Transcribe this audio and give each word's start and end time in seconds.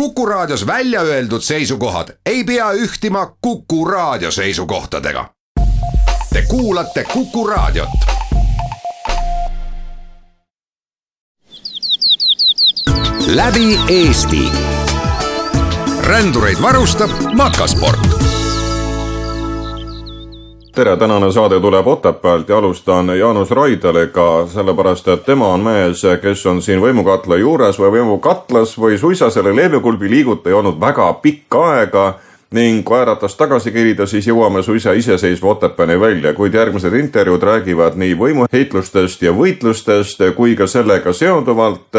Kuku 0.00 0.26
Raadios 0.26 0.66
välja 0.66 1.00
öeldud 1.00 1.40
seisukohad 1.40 2.08
ei 2.26 2.44
pea 2.44 2.72
ühtima 2.72 3.36
Kuku 3.40 3.84
Raadio 3.84 4.30
seisukohtadega. 4.30 5.30
Te 6.32 6.42
kuulate 6.42 7.04
Kuku 7.04 7.46
Raadiot. 7.46 7.88
läbi 13.26 13.80
Eesti. 13.88 14.48
rändureid 16.00 16.62
varustab 16.62 17.10
Makasport 17.34 17.98
tere, 20.76 20.96
tänane 20.96 21.32
saade 21.32 21.60
tuleb 21.60 21.86
Otepäält 21.86 22.48
ja 22.48 22.58
alustan 22.58 23.18
Jaanus 23.18 23.50
Raidaliga, 23.50 24.46
sellepärast 24.46 25.08
et 25.08 25.22
tema 25.24 25.48
on 25.48 25.62
mees, 25.64 26.02
kes 26.22 26.42
on 26.46 26.60
siin 26.62 26.82
võimukatla 26.84 27.38
juures 27.40 27.78
või 27.80 27.94
võimukatlas 27.94 28.74
või 28.76 28.98
suisa 29.00 29.30
selle 29.32 29.54
leevekulbi 29.56 30.10
liigutaja 30.10 30.58
olnud 30.58 30.76
väga 30.80 31.06
pikka 31.22 31.62
aega 31.70 32.04
ning 32.54 32.84
kui 32.86 32.98
äratas 32.98 33.34
tagasi 33.36 33.72
kerida, 33.74 34.06
siis 34.06 34.28
jõuame 34.28 34.62
suisa 34.62 34.92
iseseisva 34.92 35.50
Otepääni 35.50 36.00
välja, 36.00 36.32
kuid 36.34 36.54
järgmised 36.54 36.94
intervjuud 36.94 37.42
räägivad 37.42 37.98
nii 37.98 38.14
võimuheitlustest 38.18 39.22
ja 39.22 39.32
võitlustest 39.34 40.22
kui 40.36 40.54
ka 40.56 40.66
sellega 40.70 41.12
seonduvalt 41.12 41.98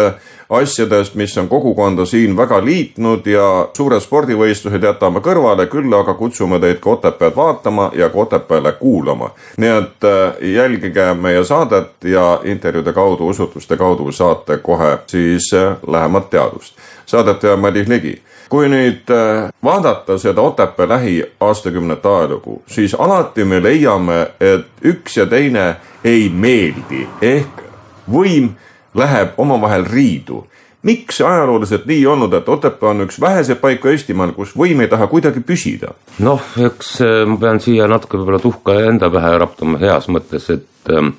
asjadest, 0.50 1.16
mis 1.16 1.38
on 1.38 1.50
kogukonda 1.52 2.06
siin 2.06 2.38
väga 2.38 2.62
liitnud 2.66 3.28
ja 3.28 3.68
suured 3.78 4.00
spordivõistlused 4.00 4.84
jätame 4.84 5.20
kõrvale, 5.20 5.68
küll 5.68 5.92
aga 5.94 6.14
kutsume 6.16 6.60
teid 6.64 6.80
ka 6.80 6.96
Otepääd 6.96 7.36
vaatama 7.36 7.90
ja 7.96 8.10
ka 8.10 8.20
Otepääle 8.20 8.72
kuulama. 8.80 9.32
nii 9.58 9.70
et 9.70 10.04
äh, 10.04 10.34
jälgige 10.42 11.14
meie 11.14 11.44
saadet 11.44 12.04
ja 12.04 12.40
intervjuude 12.44 12.94
kaudu, 12.94 13.28
usutluste 13.28 13.78
kaudu 13.78 14.12
saate 14.12 14.58
kohe 14.58 14.98
siis 15.08 15.54
äh, 15.54 15.76
lähemat 15.88 16.30
teadvust. 16.30 16.76
saadet 17.06 17.44
veab 17.44 17.60
Madis 17.60 17.88
Ligi 17.88 18.22
kui 18.50 18.70
nüüd 18.72 19.12
äh, 19.12 19.50
vaadata 19.64 20.18
seda 20.18 20.42
Otepää 20.42 20.90
lähiaastakümnete 20.90 22.10
ajalugu, 22.10 22.62
siis 22.68 22.96
alati 22.96 23.46
me 23.46 23.62
leiame, 23.64 24.22
et 24.40 24.86
üks 24.86 25.18
ja 25.20 25.26
teine 25.26 25.76
ei 26.04 26.30
meeldi 26.30 27.08
ehk 27.22 27.64
võim 28.12 28.54
läheb 28.96 29.38
omavahel 29.38 29.86
riidu. 29.86 30.46
miks 30.88 31.18
see 31.18 31.26
ajalooliselt 31.28 31.86
nii 31.90 32.06
olnud, 32.08 32.34
et 32.34 32.50
Otepää 32.50 32.90
on 32.90 33.02
üks 33.08 33.20
väheseid 33.22 33.60
paiku 33.60 33.92
Eestimaal, 33.92 34.32
kus 34.32 34.54
võim 34.56 34.82
ei 34.82 34.88
taha 34.88 35.08
kuidagi 35.08 35.44
püsida? 35.44 35.94
noh, 36.20 36.42
eks 36.70 36.98
äh, 37.02 37.24
ma 37.28 37.38
pean 37.38 37.60
siia 37.60 37.88
natuke 37.88 38.18
võib-olla 38.18 38.40
tuhka 38.40 38.80
enda 38.88 39.10
pähe 39.12 39.38
raptama 39.38 39.80
heas 39.82 40.08
mõttes, 40.08 40.50
et 40.54 40.94
ähm, 40.94 41.16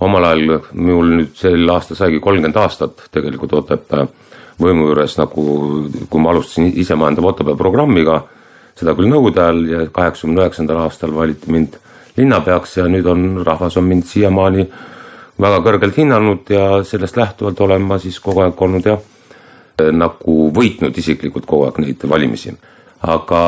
omal 0.00 0.26
ajal 0.26 0.60
minul 0.72 1.16
nüüd 1.20 1.36
sel 1.38 1.70
aastal 1.70 2.00
saigi 2.00 2.20
kolmkümmend 2.20 2.58
aastat 2.58 3.08
tegelikult 3.14 3.52
Otepää 3.62 4.06
võimu 4.60 4.88
juures 4.88 5.16
nagu, 5.18 5.44
kui 6.10 6.22
ma 6.22 6.32
alustasin 6.32 6.72
isemajandava 6.80 7.32
Otepää 7.32 7.56
programmiga, 7.58 8.20
seda 8.78 8.94
küll 8.94 9.10
nõukogude 9.10 9.42
ajal 9.42 9.62
ja 9.70 9.86
kaheksakümne 9.94 10.44
üheksandal 10.44 10.82
aastal 10.84 11.14
valiti 11.14 11.50
mind 11.52 11.78
linnapeaks 12.16 12.78
ja 12.78 12.88
nüüd 12.90 13.06
on, 13.10 13.24
rahvas 13.46 13.78
on 13.78 13.88
mind 13.88 14.06
siiamaani 14.06 14.66
väga 15.40 15.58
kõrgelt 15.64 15.98
hinnanud 15.98 16.50
ja 16.50 16.68
sellest 16.86 17.18
lähtuvalt 17.18 17.60
olen 17.60 17.82
ma 17.82 17.98
siis 18.02 18.20
kogu 18.22 18.44
aeg 18.44 18.62
olnud 18.62 18.86
jah, 18.86 19.00
nagu 19.90 20.36
võitnud 20.54 20.94
isiklikult 20.98 21.46
kogu 21.46 21.66
aeg 21.68 21.82
neid 21.82 22.06
valimisi. 22.10 22.54
aga 23.04 23.38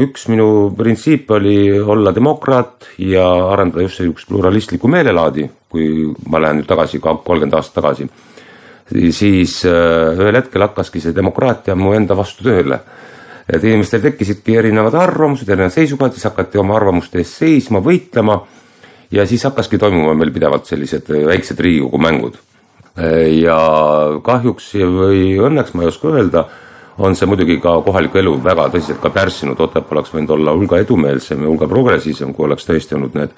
üks 0.00 0.28
minu 0.32 0.70
printsiip 0.76 1.30
oli 1.30 1.80
olla 1.80 2.14
demokraat 2.14 2.86
ja 2.98 3.26
arendada 3.52 3.82
just 3.82 4.00
niisugust 4.00 4.28
pluralistlikku 4.28 4.88
meelelaadi, 4.88 5.44
kui 5.68 6.14
ma 6.30 6.40
lähen 6.40 6.62
nüüd 6.62 6.68
tagasi, 6.70 7.00
kolmkümmend 7.00 7.54
aastat 7.54 7.82
tagasi 7.82 8.08
siis 8.88 9.60
äh, 9.68 10.16
ühel 10.16 10.38
hetkel 10.40 10.64
hakkaski 10.64 11.00
see 11.02 11.14
demokraatia 11.16 11.76
mu 11.76 11.92
enda 11.96 12.16
vastu 12.16 12.46
tööle. 12.46 12.80
et 13.48 13.62
inimestel 13.64 14.02
tekkisidki 14.04 14.58
erinevad 14.60 14.92
arvamused, 14.94 15.48
erinevad 15.48 15.72
seisukohad, 15.72 16.12
siis 16.12 16.26
hakati 16.28 16.58
oma 16.60 16.74
arvamuste 16.76 17.16
eest 17.22 17.38
seisma, 17.40 17.80
võitlema 17.80 18.42
ja 19.10 19.24
siis 19.26 19.44
hakkaski 19.48 19.78
toimuma 19.80 20.12
meil 20.14 20.32
pidevalt 20.32 20.68
sellised 20.68 21.08
äh, 21.10 21.24
väiksed 21.28 21.60
Riigikogu 21.60 22.00
mängud. 22.00 22.36
Äh, 22.98 23.40
ja 23.40 23.58
kahjuks 24.24 24.74
või 24.76 25.38
õnneks 25.40 25.72
ma 25.74 25.84
ei 25.84 25.92
oska 25.92 26.12
öelda, 26.12 26.44
on 26.98 27.16
see 27.16 27.28
muidugi 27.30 27.56
ka 27.62 27.78
kohalikku 27.86 28.20
elu 28.20 28.36
väga 28.44 28.68
tõsiselt 28.74 29.00
ka 29.00 29.12
pärssinud, 29.14 29.60
Otepää 29.60 29.96
oleks 29.96 30.12
võinud 30.12 30.36
olla 30.36 30.52
hulga 30.56 30.80
edumeelsem 30.84 31.44
ja 31.44 31.48
hulga 31.48 31.68
progressiivsem, 31.70 32.34
kui 32.34 32.48
oleks 32.48 32.68
tõesti 32.68 32.96
olnud 32.98 33.16
need 33.16 33.36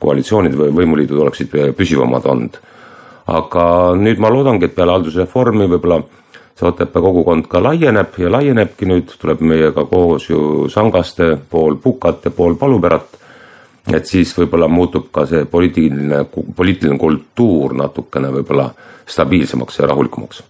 koalitsioonid 0.00 0.56
või 0.56 0.72
võimuliidud 0.72 1.20
oleksid 1.26 1.56
püsivamad 1.76 2.28
olnud 2.32 2.60
aga 3.30 3.64
nüüd 3.98 4.18
ma 4.22 4.30
loodangi, 4.32 4.66
et 4.66 4.74
peale 4.74 4.96
haldusreformi 4.96 5.68
võib-olla 5.70 6.00
see 6.60 6.68
Otepää 6.68 7.02
kogukond 7.02 7.46
ka 7.48 7.62
laieneb 7.62 8.18
ja 8.18 8.32
laienebki 8.32 8.88
nüüd, 8.90 9.14
tuleb 9.20 9.40
meiega 9.40 9.86
koos 9.88 10.28
ju 10.30 10.68
Sangaste 10.68 11.36
pool 11.50 11.78
Pukate 11.82 12.30
pool 12.30 12.54
Palupärat. 12.60 13.16
et 13.94 14.06
siis 14.06 14.34
võib-olla 14.38 14.68
muutub 14.68 15.08
ka 15.12 15.26
see 15.26 15.44
poliitiline, 15.44 16.24
poliitiline 16.56 16.98
kultuur 16.98 17.74
natukene 17.74 18.28
võib-olla 18.34 18.70
stabiilsemaks 19.06 19.78
ja 19.78 19.86
rahulikumaks 19.86 20.42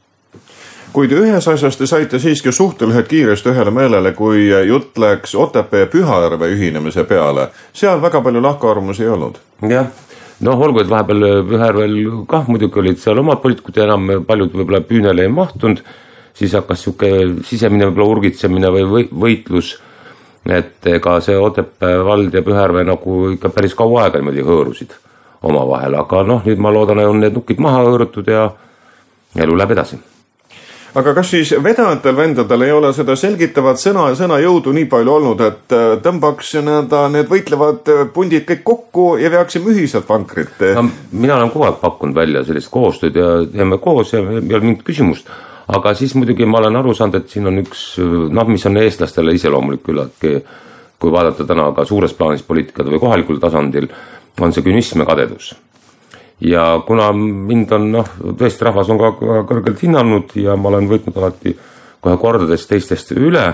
kuid 0.93 1.13
ühes 1.15 1.47
asjas 1.49 1.77
te 1.77 1.87
saite 1.87 2.19
siiski 2.19 2.53
suhteliselt 2.53 3.09
kiiresti 3.09 3.53
ühele 3.53 3.71
meelele, 3.71 4.13
kui 4.13 4.49
jutt 4.67 4.99
läks 4.99 5.35
Otepää 5.35 5.81
ja 5.81 5.87
Pühajärve 5.87 6.51
ühinemise 6.51 7.05
peale. 7.05 7.49
seal 7.73 8.03
väga 8.03 8.21
palju 8.21 8.43
lahkarvamusi 8.43 9.03
ei 9.03 9.09
olnud. 9.09 9.39
jah, 9.69 9.87
noh, 10.47 10.63
olgu, 10.67 10.83
et 10.83 10.91
vahepeal 10.91 11.45
Pühärvel 11.49 11.97
kah 12.29 12.49
muidugi 12.49 12.81
olid 12.83 13.01
seal 13.03 13.21
omad 13.21 13.43
poliitikud 13.43 13.77
ja 13.77 13.87
enam 13.89 14.25
paljud 14.27 14.55
võib-olla 14.57 14.83
püünele 14.87 15.27
ei 15.27 15.33
mahtunud, 15.33 15.83
siis 16.37 16.55
hakkas 16.57 16.87
niisugune 16.87 17.47
sisemine 17.47 17.89
võib-olla 17.91 18.17
urgitsemine 18.17 18.73
või 18.75 19.07
võitlus, 19.11 19.75
et 20.49 20.87
ega 20.89 21.19
see 21.25 21.39
Otepää 21.39 22.01
vald 22.05 22.35
ja 22.35 22.45
Pühärve 22.47 22.85
nagu 22.89 23.23
ikka 23.37 23.53
päris 23.55 23.77
kaua 23.79 24.07
aega 24.07 24.21
niimoodi 24.21 24.47
hõõrusid 24.47 24.97
omavahel, 25.47 25.97
aga 26.01 26.23
noh, 26.27 26.45
nüüd 26.45 26.61
ma 26.61 26.73
loodan, 26.73 27.01
on 27.09 27.21
need 27.25 27.37
nukid 27.37 27.61
maha 27.61 27.85
hõõrutud 27.87 28.29
ja 28.29 28.51
elu 29.41 29.57
läheb 29.57 29.77
edasi 29.77 30.01
aga 30.99 31.13
kas 31.15 31.31
siis 31.33 31.53
vedajatel 31.63 32.17
vendadel 32.17 32.65
ei 32.67 32.73
ole 32.75 32.91
seda 32.97 33.15
selgitavat 33.19 33.81
sõna 33.81 34.09
ja 34.11 34.17
sõnajõudu 34.19 34.73
nii 34.75 34.89
palju 34.91 35.13
olnud, 35.13 35.45
et 35.47 35.75
äh, 35.77 35.93
tõmbaks 36.03 36.55
nii-öelda 36.59 37.05
need 37.15 37.31
võitlevad 37.31 37.93
äh, 37.93 38.03
pundid 38.15 38.47
kõik 38.49 38.65
kokku 38.67 39.07
ja 39.21 39.31
veaksime 39.33 39.71
ühiselt 39.75 40.09
vankrit 40.09 40.65
no,? 40.77 40.89
mina 41.13 41.39
olen 41.39 41.53
kogu 41.55 41.69
aeg 41.69 41.79
pakkunud 41.83 42.19
välja 42.19 42.45
sellist 42.49 42.73
koostööd 42.75 43.17
ja 43.21 43.31
teeme 43.47 43.79
koos 43.83 44.15
ja 44.15 44.25
ei 44.25 44.43
ole 44.43 44.65
mingit 44.65 44.85
küsimust. 44.87 45.31
aga 45.71 45.95
siis 45.95 46.17
muidugi 46.19 46.49
ma 46.49 46.59
olen 46.63 46.83
aru 46.83 46.95
saanud, 46.97 47.21
et 47.21 47.31
siin 47.31 47.47
on 47.47 47.63
üks 47.63 47.87
noh, 48.01 48.51
mis 48.51 48.67
on 48.67 48.83
eestlastele 48.83 49.35
iseloomulik 49.39 49.87
küllaltki, 49.87 50.37
kui 51.01 51.13
vaadata 51.15 51.47
täna 51.47 51.71
ka 51.77 51.87
suures 51.87 52.15
plaanis 52.19 52.43
poliitikat 52.47 52.91
või 52.91 53.03
kohalikul 53.03 53.39
tasandil, 53.43 53.87
on 54.41 54.53
see 54.53 54.67
künism 54.67 55.05
ja 55.05 55.07
kadedus 55.13 55.55
ja 56.41 56.83
kuna 56.87 57.11
mind 57.13 57.73
on 57.77 57.91
noh, 57.93 58.13
tõesti 58.39 58.65
rahvas 58.65 58.91
on 58.93 59.01
ka 59.01 59.11
kõrgelt 59.49 59.83
hinnanud 59.83 60.37
ja 60.41 60.57
ma 60.57 60.71
olen 60.73 60.89
võitnud 60.89 61.19
alati 61.21 61.57
kohe 62.01 62.17
kordades 62.21 62.65
teistest 62.69 63.13
üle 63.13 63.45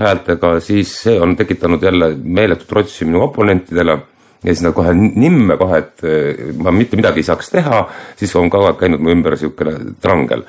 häältega, 0.00 0.54
siis 0.64 0.94
see 1.02 1.18
on 1.20 1.34
tekitanud 1.36 1.82
jälle 1.82 2.14
meeletut 2.22 2.68
trotsi 2.68 3.04
minu 3.04 3.22
oponentidele 3.26 3.98
ja 4.40 4.54
siis 4.54 4.62
nad 4.64 4.72
kohe 4.72 4.94
nimme 4.96 5.56
kohe, 5.60 5.78
et 5.82 6.04
eh, 6.08 6.42
ma 6.56 6.72
mitte 6.72 6.96
midagi 6.96 7.20
ei 7.20 7.28
saaks 7.28 7.52
teha, 7.52 7.82
siis 8.16 8.32
on 8.40 8.48
kogu 8.50 8.70
aeg 8.70 8.78
käinud 8.80 9.02
mu 9.04 9.12
ümber 9.12 9.36
niisugune 9.36 9.96
trangel. 10.00 10.44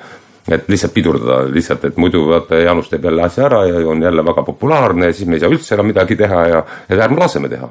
et 0.50 0.64
lihtsalt 0.68 0.90
pidurdada 0.94 1.44
lihtsalt, 1.54 1.84
et 1.84 1.96
muidu 2.02 2.24
vaata, 2.26 2.56
Jaanus 2.58 2.88
teeb 2.90 3.04
jälle 3.04 3.22
asja 3.22 3.44
ära 3.46 3.60
ja 3.66 3.82
on 3.88 4.00
jälle 4.02 4.24
väga 4.24 4.42
populaarne 4.42 5.06
ja 5.06 5.12
siis 5.12 5.28
me 5.28 5.36
ei 5.36 5.40
saa 5.40 5.50
üldse 5.52 5.74
enam 5.74 5.86
midagi 5.86 6.16
teha 6.16 6.40
ja, 6.46 6.64
ja 6.88 6.96
ärme 7.04 7.20
laseme 7.20 7.48
teha. 7.48 7.68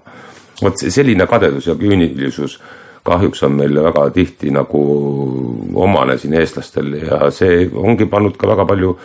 vot 0.61 0.77
selline 0.77 1.27
kadedus 1.27 1.67
ja 1.67 1.75
küünilisus 1.75 2.59
kahjuks 3.07 3.43
on 3.47 3.57
meil 3.57 3.79
väga 3.83 4.09
tihti 4.13 4.51
nagu 4.53 4.81
omane 5.81 6.17
siin 6.21 6.35
eestlastel 6.37 6.93
ja 6.99 7.23
see 7.33 7.65
ongi 7.73 8.05
pannud 8.09 8.37
ka 8.37 8.49
väga 8.51 8.67
palju 8.69 8.95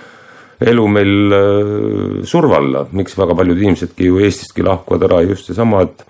elu 0.60 0.88
meil 0.88 1.32
äh, 1.36 2.24
surve 2.24 2.56
alla, 2.56 2.86
miks 2.92 3.16
väga 3.18 3.36
paljud 3.36 3.60
inimesedki 3.60 4.08
ju 4.08 4.20
Eestistki 4.24 4.64
lahkuvad 4.64 5.04
ära 5.08 5.20
just 5.26 5.50
seesama, 5.50 5.82
et 5.84 6.04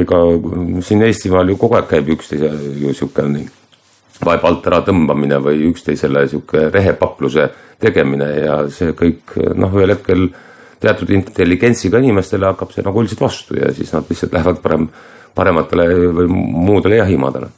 ega 0.00 0.18
siin 0.86 1.04
Eestimaal 1.06 1.50
ju 1.50 1.58
kogu 1.58 1.78
aeg 1.78 1.88
käib 1.90 2.10
üksteise 2.16 2.50
ju 2.50 2.90
niisugune 2.90 3.46
vaeb 4.20 4.44
alt 4.44 4.66
ära 4.68 4.82
tõmbamine 4.84 5.38
või 5.42 5.70
üksteisele 5.70 6.26
niisugune 6.26 6.68
rehepapluse 6.74 7.48
tegemine 7.80 8.28
ja 8.40 8.58
see 8.74 8.92
kõik 8.98 9.38
noh, 9.56 9.72
ühel 9.78 9.94
hetkel 9.94 10.28
teatud 10.80 11.10
intelligentsiga 11.14 12.00
inimestele 12.02 12.50
hakkab 12.50 12.74
see 12.74 12.84
nagu 12.84 13.02
üldiselt 13.02 13.22
vastu 13.22 13.58
ja 13.58 13.70
siis 13.76 13.92
nad 13.94 14.06
lihtsalt 14.10 14.34
lähevad 14.34 14.60
parem 14.64 14.90
parematele 15.34 15.88
või 16.18 16.28
muudele 16.30 17.00
jahimaadele 17.02 17.50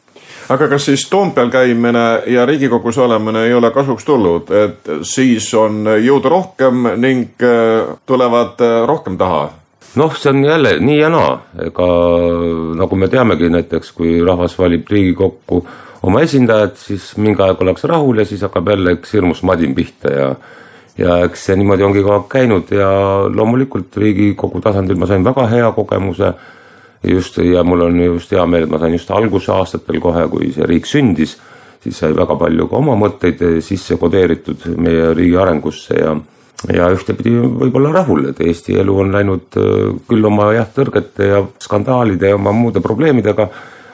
aga 0.53 0.69
kas 0.69 0.87
siis 0.91 1.05
Toompeal 1.11 1.51
käimine 1.53 2.05
ja 2.27 2.47
Riigikogus 2.47 2.99
olemine 2.99 3.47
ei 3.47 3.55
ole 3.55 3.71
kasuks 3.71 4.05
tulnud, 4.05 4.51
et 4.51 4.91
siis 5.07 5.49
on 5.55 5.87
jõudu 6.03 6.29
rohkem 6.33 6.87
ning 7.01 7.43
äh, 7.47 7.97
tulevad 8.07 8.61
äh, 8.61 8.83
rohkem 8.89 9.19
taha? 9.19 9.49
noh, 9.97 10.15
see 10.17 10.31
on 10.33 10.45
jälle 10.45 10.77
nii 10.81 10.99
ja 10.99 11.09
naa, 11.13 11.33
ega 11.67 11.87
nagu 12.81 12.97
me 12.97 13.09
teamegi 13.13 13.51
näiteks, 13.53 13.93
kui 13.97 14.21
rahvas 14.25 14.57
valib 14.59 14.89
Riigikokku 14.91 15.61
oma 16.09 16.23
esindajad, 16.25 16.75
siis 16.81 17.13
mingi 17.21 17.45
aeg 17.45 17.61
ollakse 17.61 17.91
rahul 17.91 18.23
ja 18.23 18.27
siis 18.27 18.43
hakkab 18.43 18.73
jälle 18.73 18.97
üks 18.99 19.13
hirmus 19.15 19.43
madin 19.47 19.75
pihta 19.75 20.13
ja 20.13 20.35
ja 20.99 21.23
eks 21.25 21.47
see 21.47 21.57
niimoodi 21.57 21.85
ongi 21.87 22.03
kogu 22.03 22.13
aeg 22.19 22.27
käinud 22.33 22.73
ja 22.77 22.89
loomulikult 23.33 23.97
Riigikogu 23.97 24.61
tasandil 24.61 24.99
ma 25.01 25.09
sain 25.09 25.25
väga 25.25 25.47
hea 25.49 25.71
kogemuse 25.73 26.33
just 27.03 27.39
ja 27.39 27.65
mul 27.65 27.87
on 27.89 28.01
just 28.01 28.31
hea 28.33 28.45
meel, 28.47 28.67
et 28.67 28.71
ma 28.71 28.79
sain 28.83 28.95
just 28.95 29.11
algusaastatel 29.11 30.01
kohe, 30.01 30.27
kui 30.31 30.53
see 30.55 30.69
riik 30.69 30.87
sündis, 30.87 31.37
siis 31.83 31.99
sai 31.99 32.13
väga 32.15 32.37
palju 32.39 32.69
ka 32.71 32.79
oma 32.79 32.95
mõtteid 32.99 33.43
sisse 33.65 33.99
kodeeritud 33.99 34.69
meie 34.79 35.11
riigi 35.19 35.37
arengusse 35.41 35.99
ja 35.99 36.15
ja 36.71 36.87
ühtepidi 36.95 37.33
võib-olla 37.43 37.91
rahul, 37.91 38.29
et 38.31 38.41
Eesti 38.41 38.77
elu 38.79 38.95
on 39.03 39.11
läinud 39.11 39.59
äh, 39.59 39.89
küll 40.07 40.29
oma 40.29 40.53
jah, 40.55 40.69
tõrgete 40.71 41.27
ja 41.27 41.43
skandaalide 41.59 42.31
ja 42.31 42.39
oma 42.39 42.53
muude 42.55 42.79
probleemidega, 42.85 43.49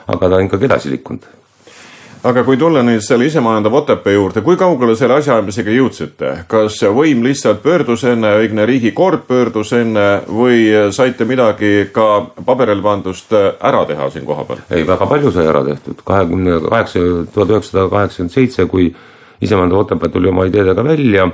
aga 0.05 0.29
ta 0.29 0.37
on 0.37 0.45
ikkagi 0.45 0.69
edasi 0.69 0.93
liikunud 0.93 1.25
aga 2.27 2.43
kui 2.43 2.57
tulla 2.59 2.81
nüüd 2.83 3.03
selle 3.03 3.27
isemajandava 3.29 3.79
Otepää 3.79 4.13
juurde, 4.13 4.41
kui 4.43 4.57
kaugele 4.59 4.95
selle 4.99 5.15
asjaajamisega 5.19 5.71
jõudsite? 5.71 6.31
kas 6.51 6.79
võim 6.95 7.23
lihtsalt 7.23 7.61
pöördus 7.63 8.03
enne, 8.09 8.33
õigne 8.41 8.65
riigikord 8.67 9.23
pöördus 9.27 9.71
enne 9.77 10.07
või 10.27 10.67
saite 10.95 11.27
midagi 11.29 11.89
ka 11.95 12.09
paberil 12.45 12.83
pandust 12.83 13.31
ära 13.33 13.85
teha 13.87 14.09
siin 14.11 14.27
kohapeal? 14.27 14.63
ei, 14.69 14.83
väga 14.87 15.07
palju 15.07 15.31
sai 15.35 15.47
ära 15.47 15.63
tehtud, 15.67 16.03
kahekümne 16.05 16.59
kaheksa, 16.67 17.05
tuhat 17.33 17.55
üheksasada 17.55 17.87
kaheksakümmend 17.93 18.35
seitse, 18.35 18.67
kui 18.71 18.89
isemajandav 19.41 19.85
Otepää 19.85 20.11
tuli 20.11 20.31
oma 20.31 20.47
ideedega 20.49 20.83
välja, 20.83 21.29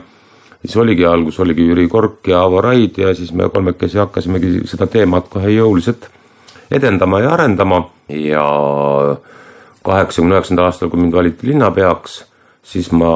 siis 0.62 0.78
oligi 0.78 1.06
algus, 1.06 1.40
oligi 1.42 1.66
Jüri 1.66 1.88
Kork 1.90 2.30
ja 2.30 2.44
Avo 2.46 2.62
Raid 2.62 3.02
ja 3.02 3.16
siis 3.18 3.34
me 3.34 3.50
kolmekesi 3.50 3.98
hakkasimegi 3.98 4.68
seda 4.70 4.86
teemat 4.86 5.34
kohe 5.34 5.50
jõuliselt 5.50 6.12
edendama 6.72 7.22
ja 7.26 7.34
arendama 7.34 7.88
ja 8.10 8.46
kaheksakümne 9.86 10.38
üheksandal 10.38 10.70
aastal, 10.70 10.90
kui 10.92 11.02
mind 11.02 11.16
valiti 11.16 11.50
linnapeaks, 11.50 12.18
siis 12.66 12.90
ma 12.96 13.10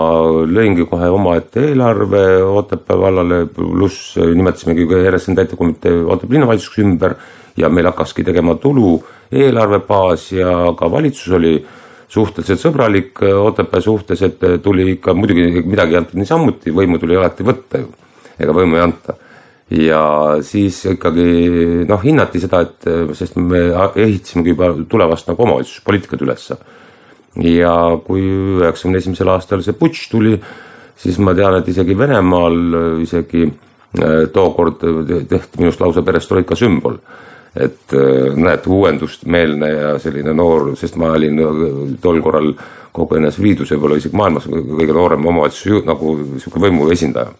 lõingi 0.45 0.85
kohe 0.89 1.09
omaette 1.09 1.63
eelarve 1.71 2.23
Otepää 2.45 2.97
vallale, 2.99 3.43
pluss 3.53 4.15
nimetasimegi 4.17 4.87
RSN 5.09 5.37
täitevkomitee 5.39 6.03
Otepää 6.05 6.37
linnavalitsuseks 6.37 6.83
ümber 6.85 7.15
ja 7.57 7.69
meil 7.69 7.89
hakkaski 7.89 8.23
tegema 8.23 8.55
tulu 8.61 8.99
eelarvebaas 9.31 10.31
ja 10.37 10.51
ka 10.77 10.91
valitsus 10.91 11.33
oli 11.37 11.55
suhteliselt 12.09 12.61
sõbralik 12.61 13.23
Otepää 13.25 13.81
suhtes, 13.81 14.21
et 14.25 14.45
tuli 14.63 14.91
ikka, 14.95 15.13
muidugi 15.17 15.63
midagi 15.65 15.97
ei 15.97 16.03
antud 16.03 16.21
niisamuti, 16.21 16.73
võimu 16.73 17.01
tuli 17.01 17.17
alati 17.17 17.45
võtta 17.45 17.81
ju, 17.81 17.89
ega 18.39 18.55
võimu 18.55 18.77
ei 18.77 18.85
anta 18.85 19.17
ja 19.69 20.01
siis 20.41 20.81
ikkagi 20.89 21.85
noh, 21.89 22.01
hinnati 22.01 22.41
seda, 22.41 22.63
et 22.65 22.89
sest 23.17 23.37
me 23.37 23.69
ehitasimegi 23.69 24.55
juba 24.55 24.71
tulevast 24.89 25.29
nagu 25.29 25.45
omavalitsuspoliitikat 25.45 26.25
ülesse. 26.25 26.57
ja 27.45 27.73
kui 28.05 28.23
üheksakümne 28.57 28.97
esimesel 28.97 29.29
aastal 29.29 29.61
see 29.61 29.77
putš 29.77 30.07
tuli, 30.09 30.33
siis 30.97 31.19
ma 31.21 31.35
tean, 31.37 31.59
et 31.59 31.67
isegi 31.69 31.97
Venemaal 31.97 32.57
isegi 33.03 33.45
äh, 33.45 34.25
tookord 34.33 34.81
tehti 35.29 35.61
minust 35.61 35.81
lausa 35.81 36.01
perestroika 36.01 36.55
sümbol. 36.55 36.97
et 37.55 37.93
äh, 37.93 38.33
näed, 38.37 38.65
uuendustmeelne 38.65 39.69
ja 39.69 39.93
selline 39.99 40.33
noor, 40.33 40.75
sest 40.77 40.97
ma 40.97 41.13
olin 41.13 41.39
äh, 41.45 41.61
tol 42.01 42.21
korral 42.25 42.55
kogu 42.91 43.19
NSV 43.21 43.45
Liidus 43.45 43.75
võib-olla 43.75 44.01
isegi 44.01 44.17
maailmas 44.17 44.49
kõige 44.49 44.93
noorem 44.97 45.25
omavalitsuse 45.29 45.85
nagu 45.85 46.15
niisugune 46.17 46.65
võimu 46.65 46.89
esindaja 46.93 47.33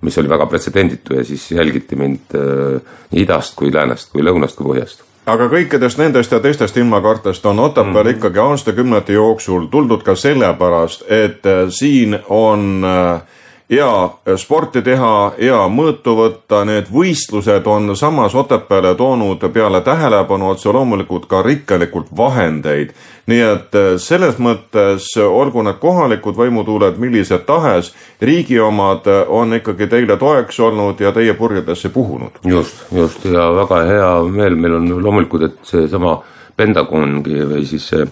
mis 0.00 0.18
oli 0.18 0.28
väga 0.28 0.46
pretsedenditu 0.46 1.14
ja 1.14 1.24
siis 1.24 1.50
jälgiti 1.50 1.96
mind 1.96 2.34
äh, 2.34 2.80
nii 3.12 3.22
idast 3.22 3.56
kui 3.58 3.72
läänest 3.74 4.12
kui 4.12 4.22
lõunast 4.22 4.58
kui 4.58 4.72
põhjast. 4.72 5.04
Aga 5.28 5.50
kõikidest 5.52 5.98
nendest 6.00 6.32
ja 6.32 6.40
teistest 6.40 6.76
ilmakartest 6.80 7.46
on 7.46 7.58
Otepääl 7.60 8.04
mm. 8.04 8.14
ikkagi 8.16 8.40
aastakümnete 8.40 9.12
jooksul 9.12 9.66
tuldud 9.68 10.04
ka 10.06 10.14
sellepärast, 10.16 11.04
et 11.08 11.46
äh, 11.46 11.66
siin 11.68 12.16
on 12.28 12.84
äh, 12.84 13.20
ja 13.70 14.10
sporti 14.36 14.82
teha 14.82 15.32
ja 15.38 15.58
mõõtu 15.68 16.14
võtta, 16.16 16.62
need 16.64 16.88
võistlused 16.92 17.66
on 17.68 17.92
samas 17.96 18.34
Otepääle 18.34 18.94
toonud 18.96 19.44
peale 19.52 19.80
tähelepanu 19.84 20.48
otse 20.54 20.72
loomulikult 20.72 21.26
ka 21.28 21.42
rikkalikult 21.42 22.08
vahendeid. 22.16 22.94
nii 23.26 23.40
et 23.40 23.74
eh, 23.74 23.98
selles 24.00 24.38
mõttes, 24.38 25.10
olgu 25.20 25.62
need 25.62 25.76
kohalikud 25.80 26.36
võimutuuled 26.36 26.96
millised 26.96 27.44
tahes, 27.46 27.92
riigi 28.20 28.60
omad 28.60 29.04
on 29.28 29.54
ikkagi 29.54 29.86
teile 29.86 30.16
toeks 30.16 30.60
olnud 30.60 31.00
ja 31.00 31.12
teie 31.12 31.34
purjedesse 31.34 31.88
puhunud. 31.88 32.40
just, 32.44 32.86
just 32.92 33.24
ja 33.24 33.52
väga 33.54 33.84
hea 33.84 34.10
meel 34.22 34.56
meil 34.56 34.74
on 34.80 35.02
loomulikult, 35.02 35.42
et 35.42 35.58
seesama 35.62 36.22
Pentagongi 36.56 37.44
või 37.46 37.66
siis 37.66 37.84
see 37.92 38.06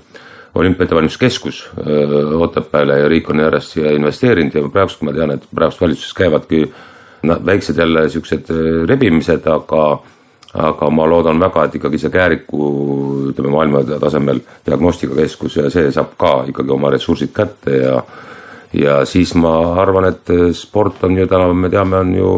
olümpiaettevalmistuskeskus 0.56 1.62
Otepääle 2.40 2.98
ja 3.00 3.08
riik 3.08 3.30
on 3.30 3.40
järjest 3.44 3.76
siia 3.76 3.92
investeerinud 3.96 4.54
ja 4.54 4.68
praegust 4.72 5.02
ma 5.06 5.14
tean, 5.16 5.34
et 5.36 5.46
praegust 5.54 5.80
valitsuses 5.80 6.14
käivadki 6.16 6.62
noh, 7.28 7.40
väiksed 7.46 7.78
jälle 7.78 8.08
siuksed 8.08 8.52
rebimised, 8.88 9.46
aga 9.46 9.86
aga 10.56 10.88
ma 10.90 11.04
loodan 11.04 11.40
väga, 11.40 11.66
et 11.66 11.74
ikkagi 11.76 11.98
see 12.00 12.12
Kääriku 12.14 12.68
ütleme 13.30 13.50
maailma 13.52 13.82
tasemel 14.00 14.40
diagnostikakeskus 14.66 15.58
ja 15.60 15.70
see 15.72 15.90
saab 15.92 16.14
ka 16.16 16.32
ikkagi 16.48 16.72
oma 16.72 16.90
ressursid 16.94 17.34
kätte 17.36 17.76
ja 17.82 18.00
ja 18.76 19.04
siis 19.08 19.34
ma 19.34 19.52
arvan, 19.80 20.08
et 20.10 20.32
sport 20.56 21.04
on 21.04 21.16
ju 21.18 21.26
täna, 21.26 21.52
me 21.54 21.68
teame, 21.72 21.96
on 21.96 22.14
ju 22.14 22.30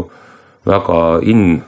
väga 0.67 0.99
in 1.23 1.63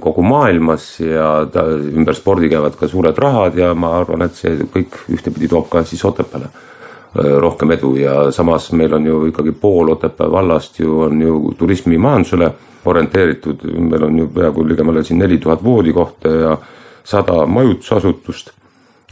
kogu 0.00 0.22
maailmas 0.24 1.00
ja 1.00 1.46
ta, 1.52 1.66
ümber 1.68 2.16
spordi 2.16 2.48
käivad 2.48 2.78
ka 2.80 2.88
suured 2.88 3.18
rahad 3.18 3.58
ja 3.58 3.74
ma 3.76 3.92
arvan, 3.98 4.24
et 4.24 4.38
see 4.38 4.54
kõik 4.72 5.02
ühtepidi 5.12 5.50
toob 5.52 5.68
ka 5.68 5.82
siis 5.84 6.04
Otepääle 6.08 6.48
äh, 6.48 7.34
rohkem 7.40 7.74
edu. 7.76 7.94
Ja 8.00 8.30
samas 8.32 8.70
meil 8.72 8.94
on 8.96 9.06
ju 9.06 9.26
ikkagi 9.28 9.52
pool 9.52 9.92
Otepää 9.92 10.30
vallast 10.32 10.80
ju 10.80 11.02
on 11.08 11.20
ju 11.20 11.52
turismimajandusele 11.58 12.50
orienteeritud, 12.88 13.68
meil 13.78 14.08
on 14.08 14.18
ju 14.18 14.28
peaaegu 14.32 14.64
ligemale 14.68 15.04
siin 15.04 15.18
neli 15.18 15.38
tuhat 15.38 15.64
voodikohta 15.64 16.28
ja 16.28 16.56
sada 17.04 17.44
majutusasutust 17.46 18.52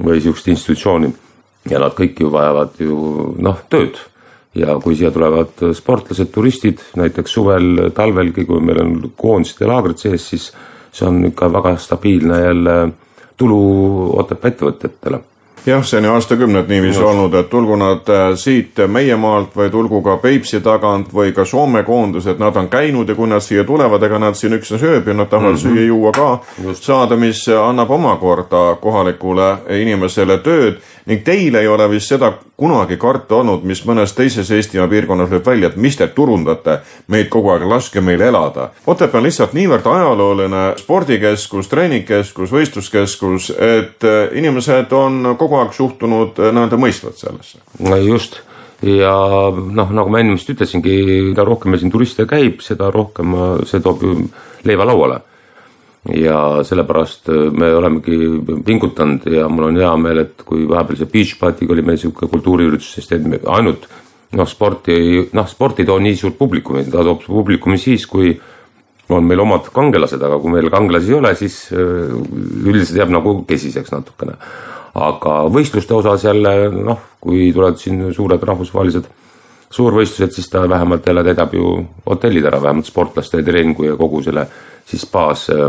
või 0.01 0.21
sihukest 0.21 0.49
institutsiooni. 0.49 1.13
Ja 1.71 1.81
nad 1.83 1.97
kõik 1.99 2.21
ju 2.21 2.31
vajavad 2.33 2.79
ju 2.79 3.35
noh, 3.43 3.59
tööd 3.69 3.99
ja 4.57 4.79
kui 4.83 4.97
siia 4.97 5.11
tulevad 5.13 5.63
sportlased, 5.77 6.33
turistid, 6.33 6.83
näiteks 6.97 7.37
suvel, 7.39 7.91
talvelgi, 7.95 8.47
kui 8.49 8.61
meil 8.65 8.83
on 8.83 8.97
koondised 9.17 9.61
ja 9.61 9.71
laagrid 9.71 10.01
sees, 10.01 10.29
siis 10.33 10.51
see 10.93 11.09
on 11.09 11.25
ikka 11.29 11.51
väga 11.53 11.77
stabiilne 11.77 12.41
jälle 12.41 12.77
tulu 13.37 13.63
Otepää 14.17 14.55
ettevõtjatele 14.55 15.21
jah, 15.67 15.83
see 15.85 15.99
on 15.99 16.05
ju 16.05 16.13
aastakümneid 16.15 16.69
niiviisi 16.71 17.01
no. 17.01 17.09
olnud, 17.11 17.35
et 17.35 17.49
tulgu 17.51 17.77
nad 17.77 18.09
äh, 18.13 18.29
siit 18.39 18.79
meie 18.89 19.17
maalt 19.19 19.57
või 19.57 19.71
tulgu 19.71 20.01
ka 20.05 20.17
Peipsi 20.23 20.61
tagant 20.65 21.13
või 21.15 21.33
ka 21.35 21.45
Soome 21.45 21.83
koondused, 21.87 22.39
nad 22.39 22.57
on 22.57 22.69
käinud 22.71 23.09
ja 23.09 23.17
kui 23.19 23.29
nad 23.31 23.43
siia 23.45 23.65
tulevad, 23.67 24.03
ega 24.03 24.21
nad 24.23 24.39
siin 24.39 24.55
üksnes 24.57 24.83
ööb 24.87 25.11
ja 25.11 25.15
nad 25.15 25.31
tahavad 25.31 25.57
mm 25.57 25.57
-hmm. 25.57 25.75
süüa-juua 25.75 26.13
ka 26.13 26.29
Just. 26.65 26.85
saada, 26.85 27.17
mis 27.17 27.49
annab 27.49 27.91
omakorda 27.91 28.77
kohalikule 28.81 29.57
inimesele 29.81 30.39
tööd 30.39 30.79
ning 31.07 31.25
teil 31.25 31.55
ei 31.55 31.69
ole 31.69 31.91
vist 31.91 32.15
seda 32.15 32.33
kunagi 32.57 32.97
karta 32.97 33.37
olnud, 33.37 33.65
mis 33.69 33.83
mõnes 33.85 34.15
teises 34.17 34.51
Eestimaa 34.51 34.89
piirkonnas 34.89 35.31
lööb 35.33 35.47
välja, 35.47 35.69
et 35.69 35.77
mis 35.81 35.97
te 35.99 36.09
turundate 36.17 36.79
meid 37.13 37.29
kogu 37.33 37.53
aeg, 37.53 37.67
laske 37.69 38.01
meil 38.01 38.23
elada. 38.25 38.71
Otepää 38.87 39.21
on 39.21 39.29
lihtsalt 39.29 39.53
niivõrd 39.57 39.87
ajalooline 39.93 40.65
spordikeskus, 40.81 41.69
treeningkeskus, 41.73 42.53
võistluskeskus, 42.57 43.51
et 43.53 44.09
äh, 44.09 44.33
inimesed 44.41 44.93
on 44.97 45.37
kogu 45.39 45.61
aeg 45.61 45.77
suhtunud 45.77 46.41
äh, 46.41 46.53
nii-öelda 46.57 46.81
mõistvalt 46.81 47.21
sellesse. 47.21 47.61
just 48.07 48.41
ja 48.83 49.13
noh, 49.53 49.93
nagu 49.93 50.11
ma 50.13 50.21
enne 50.21 50.37
vist 50.37 50.51
ütlesingi, 50.53 50.97
mida 51.31 51.45
rohkem 51.45 51.73
meil 51.73 51.81
siin 51.81 51.93
turiste 51.93 52.27
käib, 52.29 52.61
seda 52.65 52.91
rohkem 52.93 53.33
see 53.69 53.81
toob 53.85 54.05
ju 54.05 54.19
leiva 54.69 54.85
lauale 54.89 55.23
ja 56.15 56.63
sellepärast 56.67 57.31
äh, 57.33 57.47
me 57.53 57.73
olemegi 57.75 58.19
pingutanud 58.65 59.27
ja 59.33 59.49
mul 59.49 59.71
on 59.71 59.79
hea 59.81 59.93
meel, 60.01 60.25
et 60.27 60.43
kui 60.47 60.67
vahepeal 60.69 61.01
see 61.01 61.13
beach 61.13 61.39
party'ga 61.41 61.75
oli 61.75 61.87
meil 61.87 62.01
sihuke 62.01 62.29
kultuuriüritus, 62.31 62.93
sest 62.99 63.17
et 63.17 63.27
me 63.27 63.41
ainult 63.57 63.89
noh, 64.37 64.49
sporti, 64.49 64.97
noh, 65.37 65.49
sport 65.49 65.81
ei 65.81 65.89
too 65.89 65.99
nii 66.03 66.17
suurt 66.19 66.39
publikumi, 66.39 66.85
ta 66.91 67.05
toob 67.07 67.25
publikumi 67.27 67.79
siis, 67.81 68.07
kui 68.11 68.35
on 69.15 69.27
meil 69.27 69.41
omad 69.45 69.69
kangelased, 69.75 70.23
aga 70.23 70.39
kui 70.43 70.51
meil 70.51 70.71
kangelasi 70.73 71.13
ei 71.13 71.19
ole, 71.19 71.35
siis 71.39 71.61
äh, 71.75 72.17
üldiselt 72.67 73.03
jääb 73.03 73.15
nagu 73.15 73.39
kesiseks 73.49 73.95
natukene. 73.95 74.39
aga 74.97 75.33
võistluste 75.53 75.93
osas 75.93 76.25
jälle 76.25 76.71
noh, 76.73 77.01
kui 77.21 77.51
tulevad 77.53 77.77
siin 77.77 78.01
suured 78.17 78.43
rahvusvahelised 78.43 79.11
suurvõistlused, 79.71 80.33
siis 80.33 80.49
ta 80.49 80.63
vähemalt 80.69 81.07
jälle 81.07 81.25
täidab 81.27 81.53
ju 81.55 81.75
hotellid 82.07 82.47
ära, 82.49 82.63
vähemalt 82.63 82.87
sportlaste 82.87 83.43
treeningu 83.45 83.85
ja 83.85 83.97
kogu 83.97 84.23
selle 84.25 84.47
siis 84.87 85.05
baas 85.11 85.51
äh, 85.51 85.69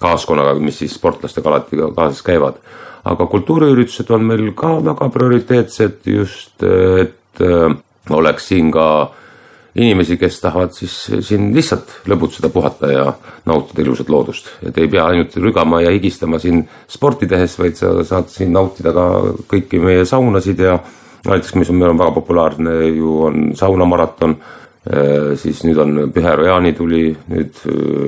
kaaskonnaga, 0.00 0.54
mis 0.60 0.80
siis 0.82 0.94
sportlastega 0.96 1.52
alati 1.52 1.78
kaasas 1.96 2.22
käivad. 2.26 2.60
aga 3.04 3.26
kultuuriüritused 3.26 4.10
on 4.12 4.26
meil 4.28 4.50
ka 4.52 4.74
väga 4.84 5.08
prioriteetsed 5.08 6.04
just, 6.04 6.62
et 6.62 7.40
äh, 7.40 7.76
oleks 8.10 8.48
siin 8.48 8.70
ka 8.72 8.86
inimesi, 9.74 10.16
kes 10.18 10.40
tahavad 10.42 10.72
siis 10.74 10.94
siin 11.26 11.50
lihtsalt 11.54 12.00
lõbutseda, 12.10 12.50
puhata 12.52 12.90
ja 12.90 13.04
nautida 13.46 13.82
ilusat 13.82 14.08
loodust. 14.10 14.50
et 14.66 14.78
ei 14.78 14.88
pea 14.88 15.06
ainult 15.06 15.36
rügama 15.36 15.80
ja 15.82 15.90
higistama 15.94 16.38
siin 16.38 16.64
sporti 16.88 17.26
tehes, 17.26 17.58
vaid 17.58 17.78
sa 17.78 17.92
saad 18.04 18.28
siin 18.28 18.52
nautida 18.52 18.92
ka 18.92 19.06
kõiki 19.52 19.80
meie 19.80 20.04
saunasid 20.04 20.58
ja 20.58 20.78
näiteks, 21.26 21.54
mis 21.54 21.70
on, 21.70 21.78
meil 21.78 21.94
on 21.94 22.00
väga 22.00 22.16
populaarne 22.16 22.74
ju 22.88 23.20
on 23.28 23.50
saunamaraton 23.56 24.36
siis 25.36 25.60
nüüd 25.66 25.76
on 25.82 25.98
Pühäru 26.14 26.46
Jaani 26.46 26.72
tuli 26.72 27.10
nüüd 27.28 27.58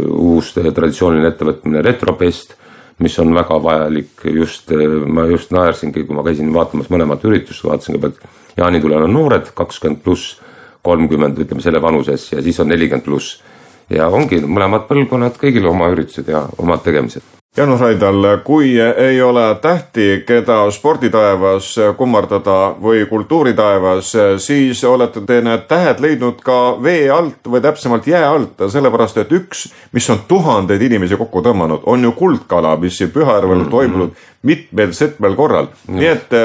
uus 0.08 0.54
traditsiooniline 0.56 1.28
ettevõtmine 1.28 1.82
Retropest, 1.84 2.56
mis 3.02 3.18
on 3.20 3.34
väga 3.36 3.58
vajalik 3.62 4.24
just, 4.32 4.72
ma 5.06 5.26
just 5.28 5.52
naersingi, 5.52 6.06
kui 6.06 6.16
ma 6.16 6.24
käisin 6.24 6.52
vaatamas 6.54 6.88
mõlemat 6.92 7.26
üritust, 7.28 7.64
vaatasin 7.66 7.98
kõigepealt 7.98 8.56
jaanitulel 8.56 9.04
on 9.08 9.14
noored, 9.18 9.52
kakskümmend 9.58 10.00
pluss, 10.04 10.38
kolmkümmend, 10.82 11.38
ütleme 11.44 11.64
selle 11.64 11.82
vanuses 11.82 12.30
ja 12.32 12.42
siis 12.42 12.60
on 12.60 12.72
nelikümmend 12.72 13.04
pluss. 13.04 13.42
ja 13.90 14.08
ongi 14.08 14.40
mõlemad 14.40 14.88
põlvkonnad, 14.88 15.36
kõigil 15.36 15.68
oma 15.68 15.90
üritused 15.92 16.28
ja 16.32 16.46
omad 16.58 16.80
tegemised 16.86 17.41
Jaanus 17.56 17.80
Raidal, 17.80 18.24
kui 18.44 18.80
ei 18.80 19.22
ole 19.22 19.54
tähti, 19.60 20.22
keda 20.24 20.70
sporditaevas 20.72 21.74
kummardada 21.98 22.54
või 22.80 23.02
kultuuritaevas, 23.10 24.14
siis 24.40 24.80
olete 24.88 25.20
te 25.28 25.42
need 25.44 25.66
tähed 25.68 26.00
leidnud 26.00 26.40
ka 26.40 26.56
vee 26.80 27.10
alt 27.12 27.44
või 27.52 27.60
täpsemalt 27.60 28.08
jää 28.08 28.24
alt, 28.24 28.64
sellepärast 28.72 29.20
et 29.20 29.36
üks, 29.36 29.66
mis 29.92 30.08
on 30.08 30.24
tuhandeid 30.28 30.80
inimesi 30.88 31.20
kokku 31.20 31.44
tõmmanud, 31.44 31.84
on 31.92 32.08
ju 32.08 32.16
kuldkala, 32.16 32.72
mis 32.80 32.96
siin 32.96 33.12
Pühajärvel 33.12 33.66
on 33.66 33.70
toimunud 33.76 34.16
mitmel-setmel 34.48 35.36
korral, 35.36 35.68
nii 35.92 36.08
et 36.08 36.38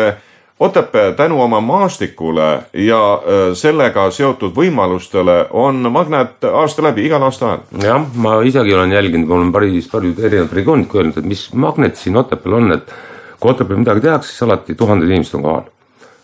Otepää 0.60 1.12
tänu 1.12 1.42
oma 1.42 1.62
maastikule 1.62 2.60
ja 2.74 3.14
äh, 3.14 3.54
sellega 3.54 4.08
seotud 4.12 4.56
võimalustele 4.58 5.36
on 5.54 5.86
magnet 5.94 6.48
aasta 6.50 6.82
läbi, 6.82 7.04
igal 7.06 7.22
aastaajal. 7.28 7.60
jah, 7.84 8.08
ma 8.18 8.40
isegi 8.42 8.74
olen 8.74 8.92
jälginud, 8.92 9.30
mul 9.30 9.44
on 9.46 9.52
päris 9.54 9.90
paljud 9.92 10.18
erinevad 10.18 10.56
regioonid 10.58 10.96
öelnud, 10.96 11.20
et 11.22 11.30
mis 11.30 11.44
magnet 11.54 12.02
siin 12.02 12.18
Otepääl 12.18 12.58
on, 12.58 12.74
et 12.74 12.90
kui 13.40 13.52
Otepääl 13.52 13.84
midagi 13.84 14.02
tehakse, 14.08 14.32
siis 14.32 14.48
alati 14.48 14.76
tuhanded 14.76 15.14
inimesed 15.14 15.38
on 15.38 15.46
kohal. 15.46 15.70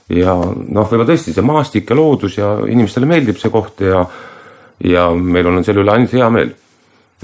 ja 0.09 0.33
noh, 0.41 0.89
võib-olla 0.89 1.05
tõesti 1.11 1.35
see 1.37 1.45
maastik 1.45 1.93
ja 1.93 2.01
loodus 2.01 2.41
ja 2.41 2.55
inimestele 2.65 3.05
meeldib 3.05 3.37
see 3.37 3.53
koht 3.53 3.85
ja 3.85 4.01
ja 4.83 5.07
meil 5.13 5.47
on 5.47 5.61
selle 5.63 5.85
üle 5.85 5.93
ainult 5.93 6.17
hea 6.17 6.33
meel. 6.33 6.55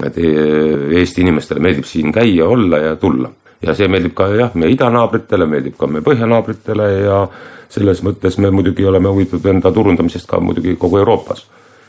et 0.05 0.17
e-, 0.17 1.01
Eesti 1.01 1.25
inimestele 1.25 1.59
meeldib 1.59 1.89
siin 1.89 2.13
käia, 2.13 2.45
olla 2.45 2.85
ja 2.85 2.95
tulla 3.01 3.33
ja 3.61 3.75
see 3.75 3.87
meeldib 3.87 4.13
ka 4.17 4.29
jah, 4.33 4.53
meie 4.53 4.73
idanaabritele, 4.75 5.45
meeldib 5.45 5.77
ka 5.79 5.87
meie 5.87 6.05
põhjanaabritele 6.05 6.91
ja 7.05 7.23
selles 7.69 8.03
mõttes 8.05 8.39
me 8.41 8.51
muidugi 8.51 8.85
oleme 8.85 9.09
huvitatud 9.09 9.51
enda 9.51 9.71
turundamisest 9.71 10.29
ka 10.29 10.39
muidugi 10.39 10.75
kogu 10.79 11.01
Euroopas 11.03 11.45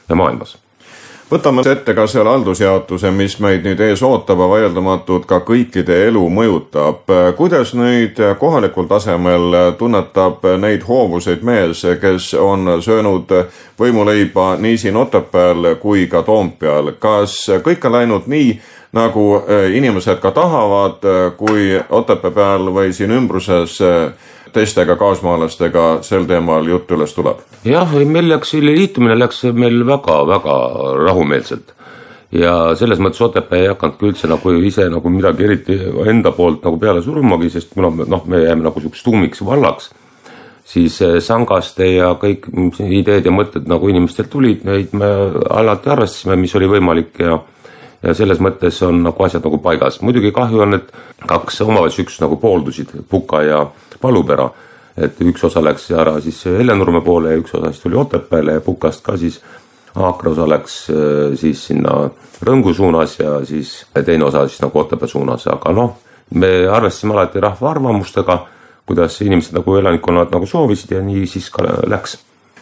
ja 0.09 0.19
maailmas 0.19 0.59
võtame 1.31 1.63
ette 1.71 1.95
ka 1.95 2.07
selle 2.11 2.31
haldusjaotuse, 2.33 3.11
mis 3.15 3.37
meid 3.43 3.63
nüüd 3.67 3.81
ees 3.85 4.03
ootab 4.03 4.41
vaieldamatult 4.51 5.29
ka 5.31 5.41
kõikide 5.47 6.01
elu 6.09 6.25
mõjutab. 6.31 7.07
kuidas 7.37 7.75
nüüd 7.75 8.19
kohalikul 8.39 8.89
tasemel 8.91 9.55
tunnetab 9.79 10.45
neid 10.59 10.83
hoovuseid 10.89 11.43
mees, 11.43 11.85
kes 12.01 12.35
on 12.35 12.83
söönud 12.83 13.31
võimuleiba 13.79 14.57
nii 14.59 14.79
siin 14.79 14.97
Otepääl 14.97 15.77
kui 15.81 16.07
ka 16.07 16.23
Toompeal, 16.23 16.93
kas 16.99 17.47
kõik 17.63 17.87
on 17.87 17.93
läinud 17.93 18.27
nii, 18.27 18.61
nagu 18.93 19.25
äh, 19.39 19.71
inimesed 19.77 20.19
ka 20.21 20.31
tahavad, 20.35 21.05
äh, 21.05 21.33
kui 21.39 21.79
Otepää 21.89 22.31
peal 22.35 22.71
või 22.75 22.93
siin 22.95 23.13
ümbruses 23.15 23.79
äh, 23.87 24.31
teistega 24.53 24.97
kaasmaalastega 24.99 26.01
sel 26.03 26.27
teemal 26.27 26.67
jutt 26.67 26.91
üles 26.91 27.15
tuleb? 27.15 27.45
jah, 27.65 27.93
meil 28.07 28.31
läks, 28.33 28.55
liitumine 28.59 29.19
läks 29.19 29.45
meil 29.55 29.85
väga-väga 29.87 30.57
rahumeelselt 31.05 31.75
ja 32.35 32.75
selles 32.79 32.99
mõttes 33.03 33.23
Otepää 33.23 33.63
ei 33.63 33.71
hakanudki 33.71 34.11
üldse 34.11 34.31
nagu 34.31 34.57
ise 34.59 34.89
nagu 34.91 35.15
midagi 35.15 35.47
eriti 35.47 35.79
enda 36.11 36.35
poolt 36.35 36.67
nagu 36.67 36.79
peale 36.83 37.03
surumagi, 37.03 37.51
sest 37.51 37.71
kuna 37.75 37.93
me 37.95 38.09
noh, 38.11 38.27
me 38.27 38.43
jääme 38.43 38.67
nagu 38.67 38.83
siukseks 38.83 39.07
tuumiks 39.07 39.45
vallaks, 39.47 39.93
siis 40.67 40.99
Sangaste 41.23 41.87
ja 41.95 42.11
kõik 42.19 42.51
ideed 42.87 43.27
ja 43.27 43.35
mõtted 43.35 43.71
nagu 43.71 43.87
inimestelt 43.91 44.31
tulid, 44.35 44.67
neid 44.67 44.95
me 44.99 45.15
alati 45.47 45.95
arvestasime, 45.95 46.39
mis 46.43 46.55
oli 46.59 46.71
võimalik 46.75 47.23
ja 47.23 47.39
ja 48.03 48.15
selles 48.17 48.41
mõttes 48.41 48.81
on 48.87 49.03
nagu 49.05 49.25
asjad 49.25 49.45
nagu 49.45 49.59
paigas. 49.63 50.01
muidugi 50.01 50.33
kahju 50.33 50.65
on, 50.65 50.75
et 50.75 50.93
kaks 51.27 51.61
omavalitsusüksust 51.67 52.25
nagu 52.25 52.37
pooldusid, 52.41 52.93
Puka 53.09 53.43
ja 53.43 53.67
Palupera. 54.01 54.51
et 54.97 55.21
üks 55.21 55.45
osa 55.45 55.63
läks 55.65 55.91
ära 55.91 56.21
siis 56.21 56.45
Hellenurme 56.45 57.01
poole 57.01 57.31
ja 57.31 57.39
üks 57.41 57.55
osa 57.55 57.71
siis 57.71 57.83
tuli 57.83 57.97
Otepääle 57.97 58.53
ja 58.53 58.61
Pukast 58.61 59.05
ka 59.05 59.17
siis 59.17 59.41
Aakra 59.95 60.31
osa 60.31 60.49
läks 60.49 60.91
äh, 60.91 61.37
siis 61.37 61.67
sinna 61.67 62.11
Rõngu 62.43 62.75
suunas 62.75 63.19
ja 63.19 63.45
siis 63.45 63.87
teine 64.05 64.25
osa 64.25 64.47
siis 64.49 64.63
nagu 64.63 64.79
Otepää 64.79 65.09
suunas, 65.09 65.47
aga 65.47 65.73
noh, 65.73 65.99
me 66.35 66.69
arvestasime 66.69 67.13
alati 67.13 67.41
rahva 67.41 67.71
arvamustega, 67.71 68.47
kuidas 68.87 69.21
inimesed 69.21 69.55
nagu 69.55 69.77
elanikkonnad 69.77 70.33
nagu 70.33 70.47
soovisid 70.47 70.97
ja 70.97 71.03
nii 71.03 71.27
siis 71.27 71.51
ka 71.51 71.67
läks 71.87 72.19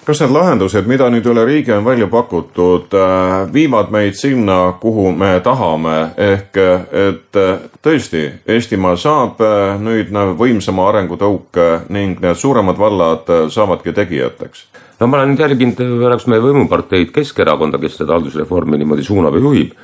kas 0.08 0.22
need 0.22 0.32
lahendused, 0.32 0.86
mida 0.88 1.10
nüüd 1.12 1.26
üle 1.28 1.42
riigi 1.44 1.72
on 1.74 1.84
välja 1.84 2.06
pakutud, 2.08 2.94
äh, 2.96 3.42
viivad 3.52 3.90
meid 3.92 4.16
sinna, 4.16 4.72
kuhu 4.80 5.10
me 5.12 5.34
tahame, 5.44 5.96
ehk 6.16 6.56
et 6.56 7.36
äh, 7.36 7.66
tõesti, 7.84 8.22
Eestimaa 8.48 8.96
saab 8.96 9.42
äh, 9.44 9.74
nüüd 9.82 10.14
võimsama 10.38 10.86
arengutõuke 10.88 11.68
ning 11.92 12.22
need 12.24 12.40
suuremad 12.40 12.80
vallad 12.80 13.28
saavadki 13.52 13.92
tegijateks? 13.92 14.64
no 14.98 15.06
ma 15.06 15.20
olen 15.20 15.34
nüüd 15.34 15.44
jälginud 15.44 15.82
oleks 16.08 16.24
meie 16.26 16.40
võimuparteid 16.42 17.12
Keskerakonda, 17.12 17.78
kes 17.78 18.00
seda 18.00 18.16
haldusreformi 18.16 18.80
niimoodi 18.80 19.04
suunab 19.04 19.36
ja 19.36 19.44
juhib 19.44 19.74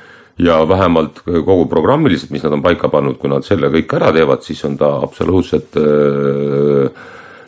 ja 0.41 0.57
vähemalt 0.67 1.21
kogu 1.21 1.67
programmiliselt, 1.69 2.33
mis 2.33 2.43
nad 2.43 2.57
on 2.57 2.65
paika 2.65 2.89
pannud, 2.89 3.19
kui 3.21 3.29
nad 3.29 3.45
selle 3.45 3.69
kõik 3.77 3.93
ära 3.99 4.09
teevad, 4.15 4.41
siis 4.43 4.65
on 4.65 4.73
ta 4.81 4.89
absoluutselt 5.05 5.77
öö, 5.79 6.89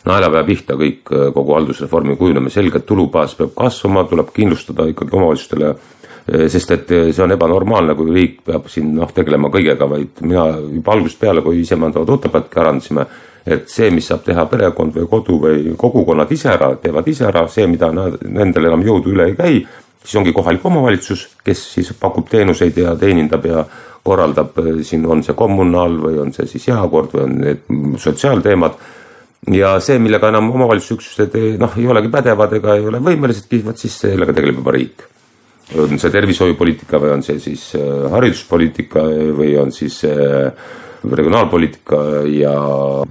naelapea 0.07 0.43
pihta 0.47 0.77
kõik, 0.79 1.11
äh, 1.11 1.29
kogu 1.35 1.55
haldusreformi 1.57 2.17
kujunemine, 2.19 2.53
selgelt 2.53 2.85
tulubaas 2.87 3.35
peab 3.37 3.53
kasvama, 3.57 4.05
tuleb 4.09 4.33
kindlustada 4.35 4.87
ikkagi 4.91 5.15
omavalitsustele, 5.15 5.71
äh, 5.71 6.45
sest 6.51 6.75
et 6.75 6.91
äh, 6.91 7.07
see 7.11 7.23
on 7.23 7.35
ebanormaalne, 7.35 7.95
kui 7.95 8.13
riik 8.13 8.43
peab 8.47 8.69
siin 8.71 8.93
noh, 8.97 9.11
tegelema 9.13 9.51
kõigega, 9.53 9.89
vaid 9.89 10.21
mina 10.25 10.49
juba 10.59 10.95
algusest 10.95 11.19
peale, 11.23 11.43
kui 11.45 11.61
isemandavat 11.63 12.13
Otepäätki 12.17 12.61
arendasime, 12.61 13.07
et 13.47 13.67
see, 13.71 13.89
mis 13.95 14.07
saab 14.09 14.25
teha 14.25 14.45
perekond 14.51 14.95
või 14.95 15.07
kodu 15.07 15.41
või 15.43 15.75
kogukonnad 15.79 16.31
ise 16.35 16.51
ära, 16.51 16.73
teevad 16.81 17.07
ise 17.07 17.27
ära, 17.29 17.45
see, 17.51 17.67
mida 17.71 17.91
nad, 17.95 18.17
nendel 18.27 18.67
enam 18.71 18.83
jõudu 18.83 19.13
üle 19.15 19.29
ei 19.31 19.37
käi, 19.37 19.61
siis 20.03 20.17
ongi 20.19 20.33
kohalik 20.35 20.65
omavalitsus, 20.67 21.29
kes 21.45 21.61
siis 21.77 21.93
pakub 21.99 22.27
teenuseid 22.31 22.75
ja 22.79 22.95
teenindab 22.99 23.47
ja 23.47 23.63
korraldab, 24.07 24.55
siin 24.87 25.05
on 25.07 25.23
see 25.23 25.35
kommunaal 25.35 25.97
või 25.99 26.19
on 26.23 26.29
see 26.35 26.47
siis 26.47 26.67
heakord 26.71 27.15
või 27.15 27.23
on 27.25 27.33
need 27.41 27.65
sotsiaalteemad 28.03 28.77
ja 29.53 29.75
see, 29.83 29.99
millega 30.01 30.31
enam 30.33 30.49
omavalitsusüksused 30.55 31.37
noh, 31.61 31.77
ei 31.77 31.87
olegi 31.91 32.11
pädevad 32.13 32.57
ega 32.57 32.75
ei 32.77 32.87
ole 32.89 33.01
võimelisedki, 33.03 33.61
vot 33.65 33.79
siis 33.79 33.99
sellega 34.05 34.35
tegeleb 34.35 34.61
juba 34.63 34.73
riik. 34.75 35.05
on 35.77 35.99
see 35.99 36.11
tervishoiupoliitika 36.11 36.99
või 37.03 37.11
on 37.17 37.23
see 37.23 37.39
siis 37.43 37.69
äh, 37.75 38.07
hariduspoliitika 38.11 39.03
või 39.35 39.57
on 39.59 39.71
siis 39.75 39.99
äh, 40.07 40.51
regionaalpoliitika 41.03 41.99
ja 42.31 42.55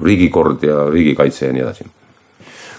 riigikord 0.03 0.65
ja 0.65 0.87
riigikaitse 0.91 1.47
ja 1.47 1.53
nii 1.53 1.65
edasi 1.67 1.87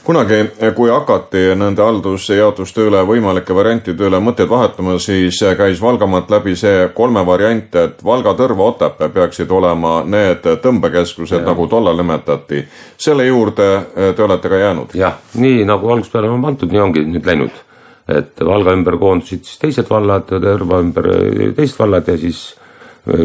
kunagi, 0.07 0.35
kui 0.75 0.89
hakati 0.89 1.41
nende 1.59 1.83
haldusjaotuste 1.83 2.85
üle, 2.87 3.01
võimalike 3.07 3.55
variantide 3.55 4.07
üle 4.07 4.21
mõtteid 4.23 4.47
vahetama, 4.47 4.95
siis 5.03 5.41
käis 5.59 5.81
Valgamaalt 5.83 6.31
läbi 6.31 6.55
see 6.55 6.85
kolme 6.95 7.25
variant, 7.27 7.75
et 7.75 7.99
Valga, 8.05 8.31
Tõrva, 8.39 8.69
Otepää 8.71 9.11
peaksid 9.11 9.51
olema 9.51 9.99
need 10.07 10.47
tõmbekeskused, 10.63 11.43
nagu 11.43 11.67
tollal 11.67 11.99
nimetati. 11.99 12.63
selle 12.97 13.27
juurde 13.27 13.69
te 14.15 14.23
olete 14.23 14.49
ka 14.49 14.63
jäänud? 14.63 14.95
jah, 14.95 15.19
nii 15.35 15.65
nagu 15.67 15.91
algusest 15.91 16.15
peale 16.15 16.31
on 16.31 16.41
pandud, 16.41 16.71
nii 16.71 16.83
ongi 16.87 17.03
nüüd 17.05 17.27
läinud. 17.27 17.63
et 18.07 18.39
Valga 18.39 18.71
ümber 18.79 18.97
koondusid 18.97 19.43
siis 19.43 19.59
teised 19.59 19.89
vallad, 19.89 20.31
Tõrva 20.31 20.79
ümber 20.85 21.11
teised 21.55 21.79
vallad 21.79 22.07
ja 22.07 22.17
siis 22.17 22.53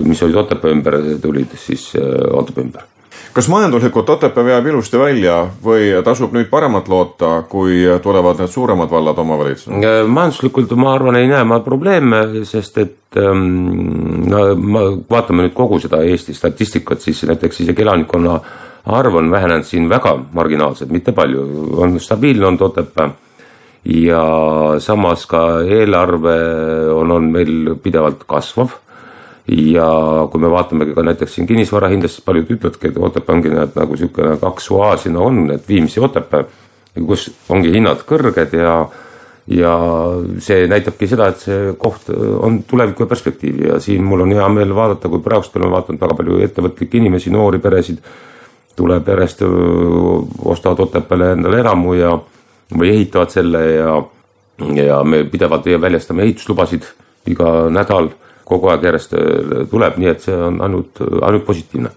mis 0.02 0.22
olid 0.22 0.34
Otepää 0.34 0.74
ümber, 0.74 0.98
tulid 1.22 1.54
siis 1.54 1.92
Otepää 2.32 2.64
ümber 2.64 2.91
kas 3.32 3.48
majanduslikult 3.48 4.10
Otepää 4.10 4.50
jääb 4.50 4.66
ilusti 4.66 4.98
välja 4.98 5.36
või 5.64 5.90
tasub 6.04 6.34
nüüd 6.36 6.50
paremat 6.50 6.88
loota, 6.88 7.42
kui 7.48 7.84
tulevad 8.02 8.42
need 8.42 8.52
suuremad 8.52 8.90
vallad 8.90 9.18
omavalitsused? 9.18 9.86
Majanduslikult 10.06 10.74
ma 10.76 10.92
arvan, 10.96 11.20
ei 11.20 11.30
näe 11.30 11.44
ma 11.48 11.60
probleeme, 11.64 12.22
sest 12.48 12.78
et 12.82 13.20
ähm, 13.20 14.28
no 14.28 14.44
ma, 14.56 14.84
vaatame 15.10 15.46
nüüd 15.46 15.56
kogu 15.56 15.80
seda 15.82 16.02
Eesti 16.04 16.34
statistikat, 16.36 17.00
siis 17.00 17.24
näiteks 17.28 17.64
isegi 17.64 17.86
elanikkonna 17.86 18.38
arv 18.92 19.14
on 19.14 19.30
vähenenud 19.30 19.64
siin 19.64 19.88
väga 19.90 20.16
marginaalselt, 20.32 20.90
mitte 20.90 21.12
palju, 21.12 21.44
on 21.80 22.00
stabiilne 22.00 22.46
olnud 22.46 22.66
Otepää 22.68 23.10
ja 23.84 24.22
samas 24.78 25.26
ka 25.26 25.62
eelarve 25.62 26.38
on, 26.94 27.10
on 27.10 27.30
meil 27.34 27.74
pidevalt 27.82 28.24
kasvav 28.26 28.76
ja 29.48 29.86
kui 30.30 30.40
me 30.40 30.50
vaatamegi 30.50 30.94
ka 30.94 31.02
näiteks 31.02 31.34
siin 31.34 31.46
kinnisvara 31.46 31.90
hindasid, 31.90 32.18
siis 32.18 32.26
paljud 32.26 32.50
ütlevadki, 32.50 32.88
et 32.88 32.98
Otepää 32.98 33.36
ongi 33.36 33.50
näed 33.50 33.78
nagu 33.78 33.96
niisugune 33.96 34.36
kaks 34.40 34.70
oaasi 34.70 35.10
no 35.10 35.24
on, 35.30 35.44
et 35.50 35.68
Viimsi 35.68 36.00
Otepää, 36.00 36.44
kus 37.06 37.30
ongi 37.50 37.72
hinnad 37.74 38.04
kõrged 38.08 38.54
ja 38.58 38.76
ja 39.50 39.72
see 40.38 40.68
näitabki 40.70 41.08
seda, 41.10 41.32
et 41.32 41.40
see 41.42 41.72
koht 41.78 42.06
on 42.14 42.60
tuleviku 42.68 43.08
perspektiivi 43.10 43.72
ja 43.72 43.80
siin 43.82 44.04
mul 44.06 44.22
on 44.22 44.34
hea 44.36 44.48
meel 44.54 44.74
vaadata, 44.74 45.10
kui 45.10 45.22
praegust 45.24 45.56
oleme 45.58 45.74
vaadanud 45.74 46.00
väga 46.00 46.18
palju 46.20 46.38
ettevõtlikke 46.46 47.00
inimesi, 47.00 47.32
noori 47.34 47.58
peresid, 47.58 47.98
tuleb 48.78 49.08
järjest, 49.10 49.42
ostavad 50.46 50.86
Otepääle 50.86 51.32
endale 51.34 51.58
elamu 51.60 51.96
ja 51.98 52.14
või 52.78 52.94
ehitavad 52.94 53.34
selle 53.34 53.64
ja 53.74 54.02
ja 54.76 55.00
me 55.04 55.24
pidevalt 55.24 55.64
väljastame 55.80 56.22
ehituslubasid 56.22 56.84
iga 57.26 57.70
nädal, 57.72 58.12
kogu 58.48 58.70
aeg 58.72 58.86
järjest 58.88 59.16
tuleb, 59.70 59.98
nii 60.00 60.12
et 60.12 60.24
see 60.24 60.36
on 60.36 60.60
ainult, 60.64 61.02
ainult 61.22 61.44
positiivne. 61.46 61.92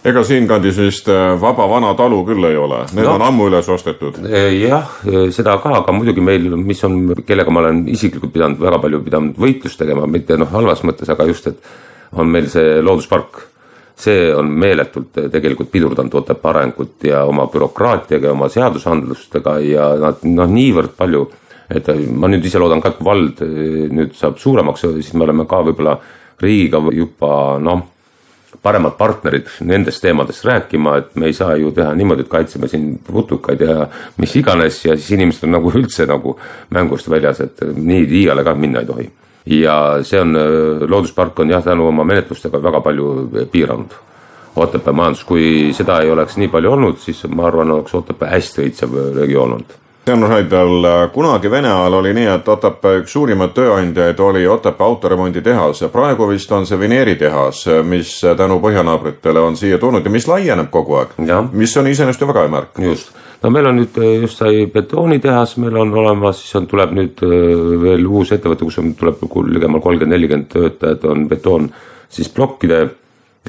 Ega 0.00 0.22
siinkandis 0.24 0.78
vist 0.80 1.10
vaba 1.42 1.66
vana 1.68 1.90
talu 1.92 2.22
küll 2.24 2.46
ei 2.48 2.56
ole, 2.56 2.78
need 2.96 3.04
no, 3.04 3.18
on 3.18 3.24
ammu 3.26 3.50
üles 3.50 3.66
ostetud. 3.68 4.16
jah, 4.24 4.94
seda 5.36 5.58
ka, 5.60 5.74
aga 5.82 5.92
muidugi 5.92 6.24
meil, 6.24 6.46
mis 6.56 6.80
on, 6.88 6.96
kellega 7.28 7.52
ma 7.52 7.60
olen 7.66 7.82
isiklikult 7.92 8.32
pidanud 8.32 8.62
väga 8.64 8.78
palju 8.80 9.02
pidanud 9.04 9.36
võitlust 9.44 9.76
tegema, 9.82 10.08
mitte 10.08 10.40
noh, 10.40 10.48
halvas 10.54 10.80
mõttes, 10.88 11.12
aga 11.12 11.28
just, 11.28 11.52
et 11.52 12.16
on 12.16 12.32
meil 12.32 12.48
see 12.50 12.80
looduspark. 12.82 13.46
See 14.00 14.30
on 14.32 14.48
meeletult 14.56 15.12
tegelikult 15.28 15.68
pidurdanud 15.68 16.14
Otepää 16.22 16.54
arengut 16.54 17.04
ja 17.04 17.26
oma 17.28 17.44
bürokraatiaga 17.52 18.30
ja 18.30 18.32
oma 18.32 18.48
seadusandlustega 18.48 19.58
ja 19.60 19.90
nad 20.00 20.22
noh, 20.24 20.48
niivõrd 20.48 20.94
palju, 20.96 21.26
et 21.70 21.88
ma 22.10 22.28
nüüd 22.30 22.44
ise 22.44 22.58
loodan 22.58 22.82
ka, 22.82 22.92
et 22.92 22.98
kui 22.98 23.06
vald 23.06 23.40
eh, 23.46 23.86
nüüd 23.92 24.16
saab 24.18 24.38
suuremaks, 24.42 24.88
siis 24.98 25.14
me 25.14 25.26
oleme 25.28 25.46
ka 25.50 25.62
võib-olla 25.66 25.96
riigiga 26.40 26.80
juba 26.96 27.32
noh, 27.62 27.86
paremad 28.62 28.96
partnerid 28.98 29.48
nendest 29.64 30.02
teemadest 30.02 30.44
rääkima, 30.44 30.96
et 30.98 31.14
me 31.16 31.30
ei 31.30 31.36
saa 31.36 31.54
ju 31.56 31.70
teha 31.76 31.94
niimoodi, 31.96 32.26
et 32.26 32.32
kaitseme 32.32 32.68
siin 32.68 32.92
putukaid 33.06 33.62
ja 33.64 33.86
mis 34.18 34.34
iganes 34.36 34.82
ja 34.84 34.98
siis 34.98 35.14
inimesed 35.16 35.46
on 35.48 35.58
nagu 35.58 35.72
üldse 35.78 36.08
nagu 36.10 36.36
mängust 36.74 37.10
väljas, 37.10 37.40
et 37.46 37.64
nii 37.76 38.06
liiale 38.10 38.44
ka 38.44 38.54
minna 38.58 38.84
ei 38.84 38.90
tohi 38.90 39.10
ja 39.46 40.02
see 40.02 40.20
on, 40.20 40.36
äh, 40.36 40.88
looduspark 40.88 41.38
on 41.38 41.50
jah, 41.50 41.64
tänu 41.64 41.88
oma 41.88 42.04
menetlustega 42.04 42.62
väga 42.62 42.80
palju 42.80 43.10
äh, 43.34 43.48
piiranud 43.50 43.98
Otepää 44.56 44.92
majandus, 44.92 45.22
kui 45.24 45.70
seda 45.72 46.00
ei 46.02 46.10
oleks 46.10 46.34
nii 46.36 46.48
palju 46.50 46.72
olnud, 46.72 46.96
siis 46.98 47.22
ma 47.30 47.46
arvan, 47.46 47.70
oleks 47.70 47.94
Otepää 47.94 48.32
hästi 48.32 48.64
õitsev 48.64 48.96
äh, 48.98 49.12
regioon 49.20 49.54
olnud. 49.54 49.76
Jaanus 50.10 50.30
Raidal, 50.30 50.86
kunagi 51.14 51.50
Vene 51.50 51.68
ajal 51.70 51.94
oli 52.00 52.10
nii, 52.16 52.26
et 52.32 52.48
Otepää 52.50 52.98
üks 52.98 53.12
suurimaid 53.14 53.52
tööandjaid 53.54 54.18
oli 54.18 54.42
Otepää 54.50 54.86
autoremonditehas 54.86 55.84
ja 55.84 55.88
praegu 55.92 56.26
vist 56.26 56.50
on 56.52 56.66
see 56.66 56.78
vineeritehas, 56.80 57.60
mis 57.86 58.16
tänu 58.36 58.58
põhjanaabritele 58.64 59.38
on 59.38 59.56
siia 59.56 59.78
tulnud 59.78 60.04
ja 60.04 60.10
mis 60.10 60.26
laieneb 60.26 60.70
kogu 60.74 60.98
aeg. 60.98 61.14
mis 61.52 61.76
on 61.76 61.86
iseenesest 61.86 62.20
ju 62.20 62.26
väga 62.26 62.42
hea 62.42 62.54
märk. 62.56 62.82
just 62.82 63.14
no 63.42 63.50
meil 63.54 63.70
on 63.70 63.78
nüüd 63.78 64.02
äh, 64.02 64.20
just 64.24 64.42
sai 64.42 64.66
betoonitehas, 64.66 65.56
meil 65.62 65.76
on 65.78 65.94
olemas, 65.94 66.42
siis 66.42 66.58
on, 66.58 66.66
tuleb 66.66 66.98
nüüd 66.98 67.22
äh, 67.22 67.38
veel 67.86 68.06
uus 68.06 68.32
ettevõte, 68.34 68.66
kus 68.66 68.82
on, 68.82 68.94
tuleb 68.98 69.22
ligemale 69.46 69.82
kolmkümmend, 69.82 70.16
nelikümmend 70.16 70.50
töötajat, 70.52 71.06
on 71.06 71.28
betoon 71.30 71.70
siis 72.10 72.28
plokkide 72.34 72.88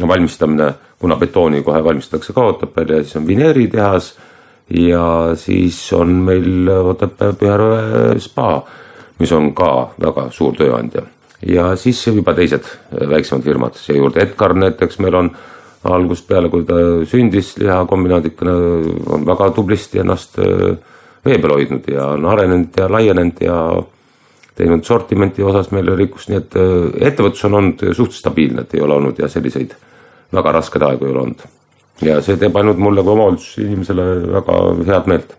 valmistamine, 0.08 0.74
kuna 1.02 1.18
betooni 1.18 1.64
kohe 1.66 1.84
valmistatakse 1.84 2.38
ka 2.38 2.52
Otepääl 2.54 3.00
ja 3.00 3.02
siis 3.04 3.18
on 3.18 3.28
vineeritehas 3.28 4.14
ja 4.74 5.36
siis 5.36 5.80
on 5.94 6.14
meil 6.26 6.70
Otepää 6.70 7.34
Pühajärve 7.34 8.20
spa, 8.20 8.62
mis 9.20 9.32
on 9.32 9.52
ka 9.56 9.92
väga 10.02 10.30
suur 10.32 10.56
tööandja. 10.58 11.04
Ja 11.48 11.72
siis 11.76 12.04
juba 12.08 12.34
teised 12.38 12.66
äh, 12.66 13.08
väiksemad 13.10 13.44
firmad 13.44 13.78
siia 13.80 13.98
juurde, 13.98 14.22
Edgar 14.22 14.54
näiteks 14.54 15.00
meil 15.02 15.18
on 15.18 15.32
algusest 15.90 16.28
peale, 16.30 16.50
kui 16.54 16.66
ta 16.66 16.78
sündis 17.10 17.56
lihakombinaadikuna, 17.58 18.54
on 19.16 19.26
väga 19.26 19.50
tublisti 19.56 20.04
ennast 20.04 20.38
äh, 20.40 20.76
vee 21.26 21.40
peal 21.42 21.56
hoidnud 21.58 21.90
ja 21.90 22.12
on 22.16 22.28
arenenud 22.30 22.78
ja 22.78 22.90
laienenud 22.92 23.42
ja 23.42 23.58
teinud 24.56 24.86
sortimenti 24.86 25.44
osas 25.44 25.72
meile 25.74 25.96
rikkust, 25.98 26.30
nii 26.30 26.42
et 26.44 26.60
äh, 26.60 27.08
ettevõtlus 27.10 27.50
on 27.50 27.58
olnud 27.62 27.88
suht 27.98 28.14
stabiilne, 28.18 28.68
et 28.68 28.78
ei 28.78 28.86
ole 28.86 29.00
olnud 29.00 29.20
ja 29.20 29.30
selliseid 29.32 29.74
väga 30.32 30.54
raskeid 30.60 30.86
aegu 30.86 31.08
ei 31.08 31.16
ole 31.16 31.26
olnud. 31.26 31.50
Ja 32.02 32.22
see 32.22 32.38
teeb 32.38 32.56
ainult 32.58 32.82
mulle 32.82 33.04
kui 33.04 33.14
omavalitsusinimesele 33.14 34.08
väga 34.32 34.58
head 34.88 35.12
meelt 35.12 35.38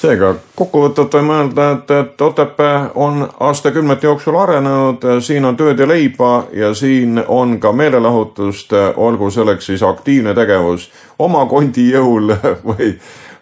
seega 0.00 0.32
kokkuvõtvalt 0.56 1.14
võime 1.18 1.36
öelda, 1.36 1.70
et, 1.76 1.90
et 1.92 2.22
Otepää 2.24 2.90
on 2.94 3.24
aastakümnete 3.40 4.06
jooksul 4.08 4.36
arenenud, 4.40 5.04
siin 5.24 5.44
on 5.44 5.58
tööd 5.60 5.80
ja 5.80 5.88
leiba 5.88 6.46
ja 6.56 6.72
siin 6.74 7.20
on 7.28 7.58
ka 7.60 7.72
meelelahutust, 7.76 8.72
olgu 8.96 9.30
selleks 9.30 9.70
siis 9.72 9.84
aktiivne 9.86 10.34
tegevus 10.36 10.88
oma 11.18 11.44
kondi 11.50 11.90
jõul 11.92 12.32
või, 12.70 12.94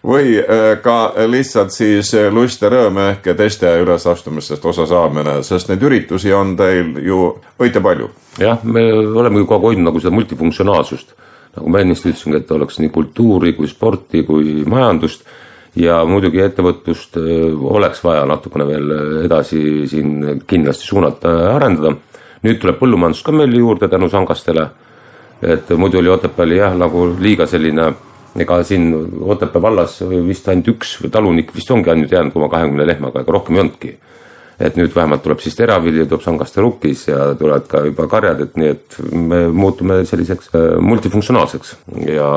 või 0.03 0.35
äh, 0.41 0.73
ka 0.83 0.97
lihtsalt 1.31 1.71
siis 1.75 2.11
lust 2.33 2.63
ja 2.65 2.73
rõõm 2.73 2.99
ehk 3.07 3.31
teiste 3.39 3.71
ülesastumistest 3.83 4.65
osa 4.65 4.87
saamine, 4.89 5.39
sest 5.47 5.71
neid 5.71 5.83
üritusi 5.83 6.33
on 6.35 6.57
teil 6.59 6.97
ju 7.05 7.31
õite 7.59 7.83
palju. 7.83 8.11
jah, 8.39 8.59
me 8.63 8.89
oleme 8.93 9.43
ju 9.43 9.47
kogu 9.47 9.59
aeg 9.59 9.77
hoidnud 9.77 9.91
nagu 9.91 10.03
seda 10.03 10.15
multifunktsionaalsust, 10.15 11.15
nagu 11.57 11.69
ma 11.69 11.81
ennist 11.83 12.05
ütlesingi, 12.05 12.41
et 12.43 12.51
oleks 12.51 12.79
nii 12.81 12.91
kultuuri 12.93 13.53
kui 13.57 13.69
sporti 13.69 14.23
kui 14.27 14.63
majandust 14.69 15.25
ja 15.79 16.01
muidugi 16.07 16.41
ettevõtlust 16.43 17.17
oleks 17.19 18.03
vaja 18.03 18.25
natukene 18.29 18.67
veel 18.67 18.93
edasi 19.25 19.87
siin 19.89 20.43
kindlasti 20.49 20.87
suunata 20.87 21.33
ja 21.35 21.55
arendada. 21.55 21.95
nüüd 22.43 22.59
tuleb 22.61 22.77
põllumajandus 22.79 23.23
ka 23.23 23.31
meil 23.35 23.53
juurde 23.55 23.87
tänu 23.87 24.09
sangastele. 24.09 24.69
et 25.41 25.69
muidu 25.69 25.99
oli 25.99 26.09
Otepääl 26.09 26.51
jah, 26.51 26.75
nagu 26.75 27.15
liiga 27.19 27.45
selline, 27.47 27.93
ega 28.35 28.63
siin 28.63 28.93
Otepää 29.21 29.61
vallas 29.61 30.01
vist 30.27 30.47
ainult 30.47 30.67
üks 30.67 30.97
talunik 31.11 31.55
vist 31.55 31.71
ongi 31.71 31.89
ainult 31.89 32.11
jäänud 32.11 32.35
oma 32.35 32.49
kahekümne 32.49 32.87
lehmaga, 32.87 33.21
ega 33.21 33.31
rohkem 33.31 33.55
ei 33.55 33.61
olnudki 33.61 33.97
et 34.59 34.75
nüüd 34.75 34.91
vähemalt 34.95 35.23
tuleb 35.23 35.39
siis 35.43 35.55
teravilja, 35.55 36.05
tuleb 36.09 36.23
sangaste 36.23 36.61
rukkis 36.63 37.05
ja 37.07 37.29
tulevad 37.39 37.67
ka 37.71 37.83
juba 37.87 38.07
karjad, 38.11 38.41
et 38.43 38.57
nii, 38.59 38.73
et 38.75 38.97
me 39.15 39.41
muutume 39.55 40.01
selliseks 40.07 40.51
äh, 40.51 40.65
multifunktsionaalseks 40.83 41.75
ja 42.09 42.27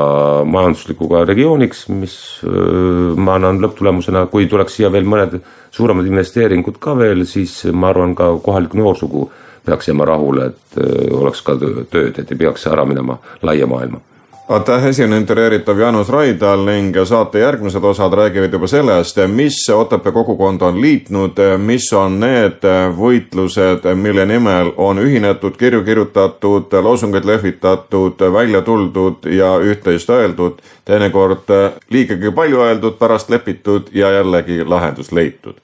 majandusliku 0.47 1.09
regiooniks, 1.27 1.87
mis 1.91 2.15
äh, 2.47 3.17
ma 3.19 3.35
annan 3.39 3.59
lõpptulemusena, 3.63 4.25
kui 4.31 4.47
tuleks 4.51 4.79
siia 4.79 4.91
veel 4.93 5.07
mõned 5.09 5.41
suuremad 5.73 6.07
investeeringud 6.07 6.79
ka 6.83 6.95
veel, 6.99 7.25
siis 7.27 7.63
ma 7.73 7.91
arvan, 7.91 8.15
ka 8.15 8.31
kohalik 8.45 8.77
noorsugu 8.79 9.27
peaks 9.63 9.91
jääma 9.91 10.07
rahule, 10.07 10.53
et 10.53 10.79
äh, 10.79 11.11
oleks 11.19 11.43
ka 11.43 11.59
tööd, 11.59 12.15
et 12.15 12.23
ei 12.23 12.39
peaks 12.39 12.67
ära 12.71 12.87
minema 12.87 13.19
laia 13.43 13.67
maailma 13.67 13.99
aitäh, 14.53 14.85
esine 14.85 15.17
intervjueeritav 15.17 15.79
Jaanus 15.79 16.09
Raidal 16.09 16.61
ning 16.65 16.97
saate 17.05 17.39
järgmised 17.39 17.83
osad 17.83 18.13
räägivad 18.13 18.53
juba 18.53 18.67
sellest, 18.67 19.17
mis 19.27 19.69
Otepää 19.73 20.11
kogukond 20.11 20.61
on 20.61 20.81
liitnud, 20.81 21.39
mis 21.57 21.93
on 21.93 22.19
need 22.19 22.61
võitlused, 22.97 23.87
mille 23.95 24.25
nimel 24.29 24.71
on 24.77 25.01
ühinetud, 25.01 25.57
kirju 25.57 25.81
kirjutatud, 25.83 26.73
loosungeid 26.81 27.25
lehvitatud, 27.25 28.21
välja 28.33 28.61
tuldud 28.61 29.25
ja 29.25 29.55
üht-teist 29.57 30.09
öeldud, 30.09 30.61
teinekord 30.85 31.49
liigagi 31.89 32.31
palju 32.31 32.61
öeldud, 32.61 32.97
pärast 33.01 33.29
lepitud 33.33 33.89
ja 33.93 34.11
jällegi 34.11 34.63
lahendus 34.65 35.11
leitud. 35.11 35.57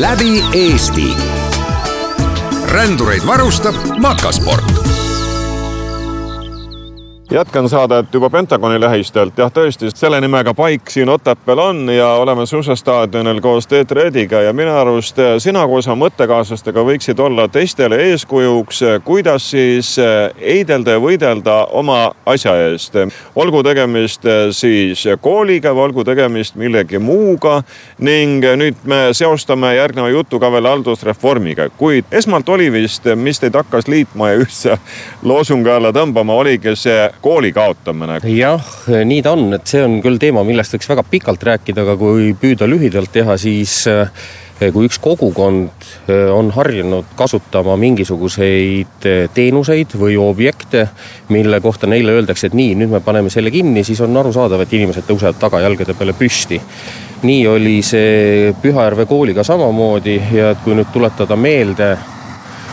läbi 0.00 0.44
Eesti. 0.54 1.16
rändureid 2.72 3.26
varustab 3.26 3.74
Makasport 3.98 5.07
jätkan 7.30 7.68
saadet 7.68 8.14
juba 8.14 8.30
Pentagoni 8.30 8.80
lähistelt. 8.80 9.38
jah, 9.38 9.50
tõesti, 9.52 9.90
selle 9.94 10.20
nimega 10.20 10.54
paik 10.54 10.90
siin 10.90 11.08
Otepääl 11.08 11.58
on 11.58 11.88
ja 11.92 12.08
oleme 12.08 12.46
suusastaadionil 12.46 13.40
koos 13.40 13.66
Teet 13.66 13.90
Rediga 13.90 14.40
ja 14.40 14.52
minu 14.52 14.72
arust 14.72 15.16
sina 15.38 15.66
koos 15.66 15.88
oma 15.88 16.06
mõttekaaslastega 16.06 16.84
võiksid 16.84 17.20
olla 17.20 17.48
teistele 17.48 17.96
eeskujuks, 17.96 18.80
kuidas 19.04 19.50
siis 19.50 19.96
heidelda 20.40 20.96
ja 20.96 21.00
võidelda 21.00 21.56
oma 21.70 22.12
asja 22.26 22.54
eest. 22.70 22.96
olgu 23.36 23.62
tegemist 23.62 24.24
siis 24.50 25.04
kooliga 25.20 25.74
või 25.74 25.84
olgu 25.84 26.04
tegemist 26.04 26.56
millegi 26.56 26.98
muuga 26.98 27.62
ning 27.98 28.44
nüüd 28.56 28.80
me 28.84 29.12
seostame 29.12 29.74
järgneva 29.74 30.08
jutuga 30.08 30.52
veel 30.52 30.66
haldusreformiga, 30.66 31.68
kuid 31.76 32.04
esmalt 32.10 32.48
oli 32.48 32.72
vist, 32.72 33.04
mis 33.16 33.40
teid 33.40 33.54
hakkas 33.54 33.88
liitma 33.88 34.30
ja 34.30 34.40
ühtse 34.40 34.78
loosungi 35.28 35.70
alla 35.70 35.92
tõmbama, 35.92 36.32
oligi 36.32 36.76
see 36.76 37.10
kooli 37.20 37.52
kaotamine. 37.52 38.20
jah, 38.32 38.64
nii 39.04 39.22
ta 39.22 39.32
on, 39.36 39.52
et 39.56 39.66
see 39.66 39.82
on 39.84 39.98
küll 40.04 40.20
teema, 40.20 40.44
millest 40.46 40.76
võiks 40.76 40.90
väga 40.90 41.04
pikalt 41.10 41.46
rääkida, 41.50 41.84
aga 41.84 41.96
kui 42.00 42.32
püüda 42.38 42.68
lühidalt 42.70 43.12
teha, 43.12 43.36
siis 43.40 43.74
eh, 43.90 44.70
kui 44.72 44.86
üks 44.88 45.00
kogukond 45.02 45.88
eh, 46.10 46.28
on 46.34 46.52
harjunud 46.54 47.14
kasutama 47.18 47.76
mingisuguseid 47.80 49.08
eh, 49.08 49.24
teenuseid 49.34 49.96
või 49.98 50.18
objekte, 50.22 50.88
mille 51.34 51.60
kohta 51.64 51.90
neile 51.90 52.18
öeldakse, 52.18 52.50
et 52.50 52.58
nii, 52.58 52.76
nüüd 52.82 52.94
me 52.94 53.02
paneme 53.04 53.32
selle 53.34 53.52
kinni, 53.54 53.84
siis 53.86 54.02
on 54.04 54.16
arusaadav, 54.22 54.62
et 54.62 54.76
inimesed 54.78 55.08
tõusevad 55.08 55.40
tagajalgade 55.42 55.98
peale 55.98 56.14
püsti. 56.18 56.60
nii 57.22 57.46
oli 57.50 57.80
see 57.82 58.52
Pühajärve 58.62 59.08
kooliga 59.10 59.42
samamoodi 59.44 60.20
ja 60.32 60.52
et 60.54 60.62
kui 60.62 60.76
nüüd 60.78 60.92
tuletada 60.94 61.36
meelde 61.36 61.96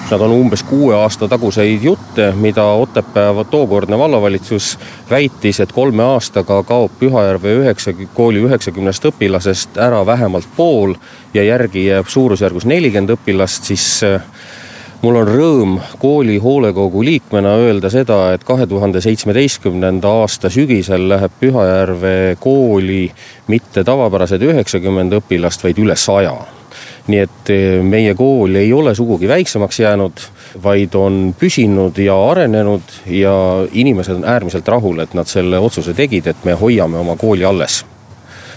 Nad 0.05 0.21
on 0.21 0.31
umbes 0.31 0.61
kuue 0.63 0.93
aasta 0.95 1.25
taguseid 1.27 1.83
jutte, 1.83 2.27
mida 2.37 2.63
Otepää 2.63 3.45
tookordne 3.49 3.97
vallavalitsus 3.97 4.79
väitis, 5.09 5.59
et 5.59 5.71
kolme 5.71 6.03
aastaga 6.03 6.59
kaob 6.63 6.91
Pühajärve 6.99 7.55
üheksa, 7.61 7.93
kooli 8.13 8.43
üheksakümnest 8.45 9.07
õpilasest 9.09 9.79
ära 9.81 10.03
vähemalt 10.05 10.45
pool 10.57 10.93
ja 11.33 11.43
järgi 11.43 11.87
jääb 11.87 12.05
suurusjärgus 12.07 12.67
nelikümmend 12.69 13.15
õpilast, 13.15 13.65
siis 13.65 13.87
äh, 14.05 14.21
mul 15.01 15.17
on 15.23 15.31
rõõm 15.31 15.73
kooli 15.97 16.37
hoolekogu 16.37 17.01
liikmena 17.03 17.55
öelda 17.63 17.89
seda, 17.89 18.19
et 18.35 18.45
kahe 18.45 18.67
tuhande 18.69 19.01
seitsmeteistkümnenda 19.01 20.11
aasta 20.21 20.51
sügisel 20.53 21.09
läheb 21.09 21.33
Pühajärve 21.39 22.35
kooli 22.39 23.07
mitte 23.47 23.83
tavapärased 23.83 24.45
üheksakümmend 24.51 25.17
õpilast, 25.17 25.65
vaid 25.65 25.81
üle 25.81 25.97
saja 25.97 26.35
nii 27.07 27.19
et 27.21 27.51
eh, 27.53 27.83
meie 27.83 28.15
kool 28.17 28.55
ei 28.55 28.73
ole 28.73 28.95
sugugi 28.95 29.27
väiksemaks 29.29 29.79
jäänud, 29.79 30.25
vaid 30.63 30.95
on 30.97 31.35
püsinud 31.39 31.97
ja 32.01 32.15
arenenud 32.31 32.97
ja 33.11 33.35
inimesed 33.71 34.21
on 34.21 34.25
äärmiselt 34.25 34.67
rahul, 34.67 34.99
et 35.03 35.13
nad 35.13 35.29
selle 35.29 35.59
otsuse 35.59 35.93
tegid, 35.93 36.27
et 36.27 36.45
me 36.45 36.57
hoiame 36.57 36.97
oma 36.97 37.15
kooli 37.15 37.45
alles. 37.45 37.85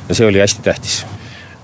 ja 0.08 0.14
see 0.14 0.26
oli 0.26 0.40
hästi 0.40 0.62
tähtis 0.62 1.04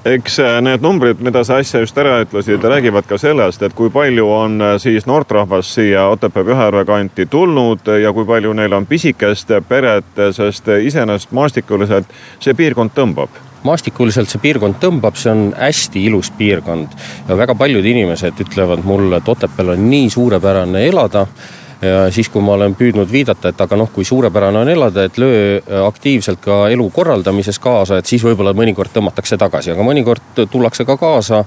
eks 0.04 0.38
äh, 0.38 0.58
need 0.60 0.82
numbrid, 0.84 1.20
mida 1.24 1.44
sa 1.44 1.58
äsja 1.62 1.80
just 1.80 1.98
ära 1.98 2.18
ütlesid, 2.24 2.64
räägivad 2.68 3.06
ka 3.08 3.18
sellest, 3.18 3.62
et 3.64 3.72
kui 3.76 3.90
palju 3.90 4.26
on 4.28 4.60
äh, 4.60 4.74
siis 4.78 5.06
noortrahvast 5.08 5.78
siia 5.78 6.04
Otepää-Pühajärve 6.12 6.84
kanti 6.84 7.26
tulnud 7.26 7.88
ja 8.02 8.12
kui 8.12 8.28
palju 8.28 8.52
neil 8.52 8.76
on 8.76 8.86
pisikest 8.86 9.56
peret, 9.68 10.12
sest 10.36 10.68
iseenesest 10.68 11.32
maastikuliselt 11.32 12.12
see 12.44 12.54
piirkond 12.54 12.92
tõmbab 12.96 13.53
maastikuliselt 13.64 14.30
see 14.30 14.42
piirkond 14.42 14.78
tõmbab, 14.82 15.18
see 15.18 15.32
on 15.32 15.44
hästi 15.56 16.04
ilus 16.10 16.30
piirkond 16.38 16.94
ja 17.28 17.36
väga 17.38 17.56
paljud 17.58 17.84
inimesed 17.84 18.40
ütlevad 18.44 18.84
mulle, 18.84 19.20
et 19.20 19.28
Otepääl 19.28 19.74
on 19.74 19.84
nii 19.90 20.10
suurepärane 20.12 20.86
elada 20.88 21.26
ja 21.84 22.10
siis, 22.12 22.28
kui 22.32 22.42
ma 22.44 22.54
olen 22.54 22.74
püüdnud 22.78 23.10
viidata, 23.12 23.50
et 23.50 23.60
aga 23.60 23.76
noh, 23.76 23.90
kui 23.92 24.06
suurepärane 24.06 24.60
on 24.62 24.70
elada, 24.72 25.04
et 25.04 25.18
löö 25.20 25.58
aktiivselt 25.86 26.40
ka 26.44 26.68
elu 26.72 26.86
korraldamises 26.94 27.58
kaasa, 27.62 27.98
et 27.98 28.08
siis 28.08 28.24
võib-olla 28.24 28.54
mõnikord 28.56 28.92
tõmmatakse 28.94 29.38
tagasi, 29.40 29.72
aga 29.74 29.86
mõnikord 29.86 30.44
tullakse 30.50 30.86
ka 30.88 30.96
kaasa. 31.00 31.44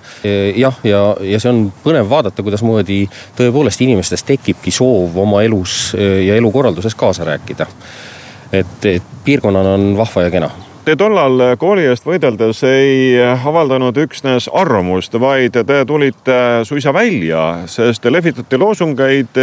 jah, 0.56 0.77
ja, 0.84 1.01
ja 1.21 1.39
see 1.39 1.53
on 1.53 1.63
põnev 1.84 2.10
vaadata, 2.10 2.43
kuidasmoodi 2.43 3.03
tõepoolest 3.38 3.82
inimestes 3.86 4.25
tekibki 4.27 4.71
soov 4.71 5.17
oma 5.25 5.43
elus 5.45 5.95
ja 5.97 6.38
elukorralduses 6.38 6.95
kaasa 6.95 7.25
rääkida. 7.25 7.67
et, 8.51 8.86
et 8.86 9.03
piirkonnana 9.25 9.75
on 9.75 9.97
vahva 9.97 10.27
ja 10.27 10.32
kena 10.32 10.51
Te 10.88 10.93
tollal 10.95 11.41
kooli 11.60 11.84
eest 11.84 12.06
võideldes 12.08 12.62
ei 12.63 13.17
avaldanud 13.19 13.97
üksnes 14.00 14.45
arvamust, 14.56 15.17
vaid 15.19 15.58
te 15.67 15.82
tulite 15.84 16.38
suisa 16.63 16.93
välja, 16.95 17.41
sest 17.67 18.08
lehvitati 18.08 18.56
loosungeid 18.56 19.41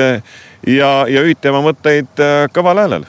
ja, 0.67 1.05
ja 1.09 1.25
hüüti 1.25 1.51
oma 1.53 1.65
mõtteid 1.71 2.25
kõval 2.55 2.85
häälel 2.85 3.09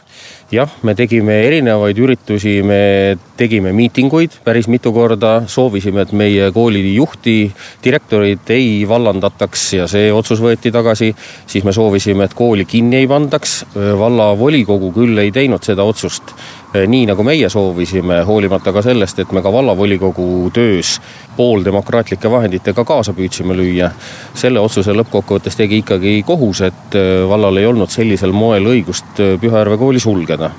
jah, 0.54 0.70
me 0.86 0.94
tegime 0.96 1.36
erinevaid 1.48 1.98
üritusi, 2.00 2.60
me 2.66 3.18
tegime 3.38 3.72
miitinguid 3.76 4.40
päris 4.46 4.68
mitu 4.72 4.92
korda, 4.94 5.40
soovisime, 5.52 6.06
et 6.06 6.14
meie 6.16 6.50
kooli 6.56 6.84
juhti, 6.96 7.38
direktorit 7.84 8.50
ei 8.54 8.84
vallandataks 8.90 9.66
ja 9.80 9.88
see 9.92 10.12
otsus 10.14 10.42
võeti 10.44 10.72
tagasi. 10.74 11.14
siis 11.48 11.64
me 11.64 11.74
soovisime, 11.74 12.26
et 12.26 12.34
kooli 12.34 12.66
kinni 12.66 13.02
ei 13.02 13.08
pandaks, 13.08 13.64
vallavolikogu 13.76 14.92
küll 14.96 15.18
ei 15.18 15.32
teinud 15.32 15.64
seda 15.64 15.84
otsust 15.84 16.36
nii 16.76 17.06
nagu 17.08 17.24
meie 17.24 17.50
soovisime, 17.50 18.20
hoolimata 18.28 18.74
ka 18.76 18.82
sellest, 18.84 19.20
et 19.20 19.32
me 19.32 19.42
ka 19.42 19.52
vallavolikogu 19.54 20.52
töös 20.54 20.98
pooldemokraatlike 21.38 22.32
vahenditega 22.32 22.86
kaasa 22.86 23.14
püüdsime 23.14 23.56
lüüa. 23.58 23.92
selle 24.34 24.60
otsuse 24.60 24.94
lõppkokkuvõttes 24.94 25.58
tegi 25.58 25.82
ikkagi 25.84 26.24
kohus, 26.28 26.62
et 26.62 26.98
vallal 27.30 27.58
ei 27.58 27.66
olnud 27.66 27.90
sellisel 27.90 28.32
moel 28.32 28.66
õigust 28.74 29.22
Pühajärve 29.42 29.78
kooli 29.78 30.00
sulgeda 30.00 30.52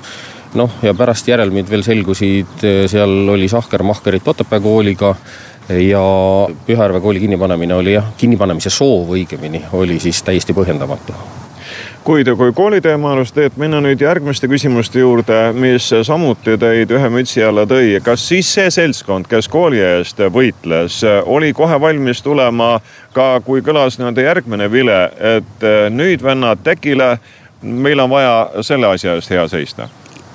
noh, 0.55 0.71
ja 0.81 0.93
pärast 0.93 1.27
järelmid 1.27 1.69
veel 1.69 1.83
selgusid, 1.83 2.63
seal 2.87 3.29
oli 3.29 3.49
Sahker-Mahkerit 3.51 4.27
Otepää 4.27 4.59
kooliga 4.59 5.15
ja 5.69 6.03
Pühajärve 6.65 7.01
kooli 7.01 7.19
kinnipanemine 7.19 7.75
oli 7.75 7.97
jah, 7.97 8.13
kinnipanemise 8.17 8.69
soov 8.69 9.11
õigemini 9.17 9.65
oli 9.73 9.99
siis 9.99 10.23
täiesti 10.23 10.55
põhjendamatu 10.57 11.17
kuid 12.07 12.29
kui 12.39 12.53
kooliteema 12.55 13.09
alust 13.11 13.35
teed 13.35 13.57
minna 13.59 13.81
nüüd 13.83 13.99
järgmiste 13.99 14.47
küsimuste 14.47 15.01
juurde, 15.01 15.35
mis 15.59 15.89
samuti 16.07 16.53
teid 16.55 16.93
ühe 16.95 17.09
mütsi 17.11 17.43
alla 17.43 17.65
tõi. 17.67 17.97
kas 18.03 18.23
siis 18.29 18.47
see 18.55 18.69
seltskond, 18.71 19.27
kes 19.27 19.49
kooli 19.51 19.81
eest 19.83 20.23
võitles, 20.31 21.01
oli 21.25 21.51
kohe 21.53 21.81
valmis 21.83 22.23
tulema 22.23 22.77
ka, 23.11 23.41
kui 23.43 23.59
kõlas 23.59 23.99
nii-öelda 23.99 24.23
järgmine 24.23 24.71
vile, 24.71 25.01
et 25.35 25.67
nüüd 25.91 26.23
vennad 26.23 26.63
tekile 26.63 27.17
meil 27.61 27.99
on 27.99 28.09
vaja 28.09 28.63
selle 28.63 28.87
asja 28.87 29.19
eest 29.19 29.35
hea 29.35 29.47
seista 29.51 29.89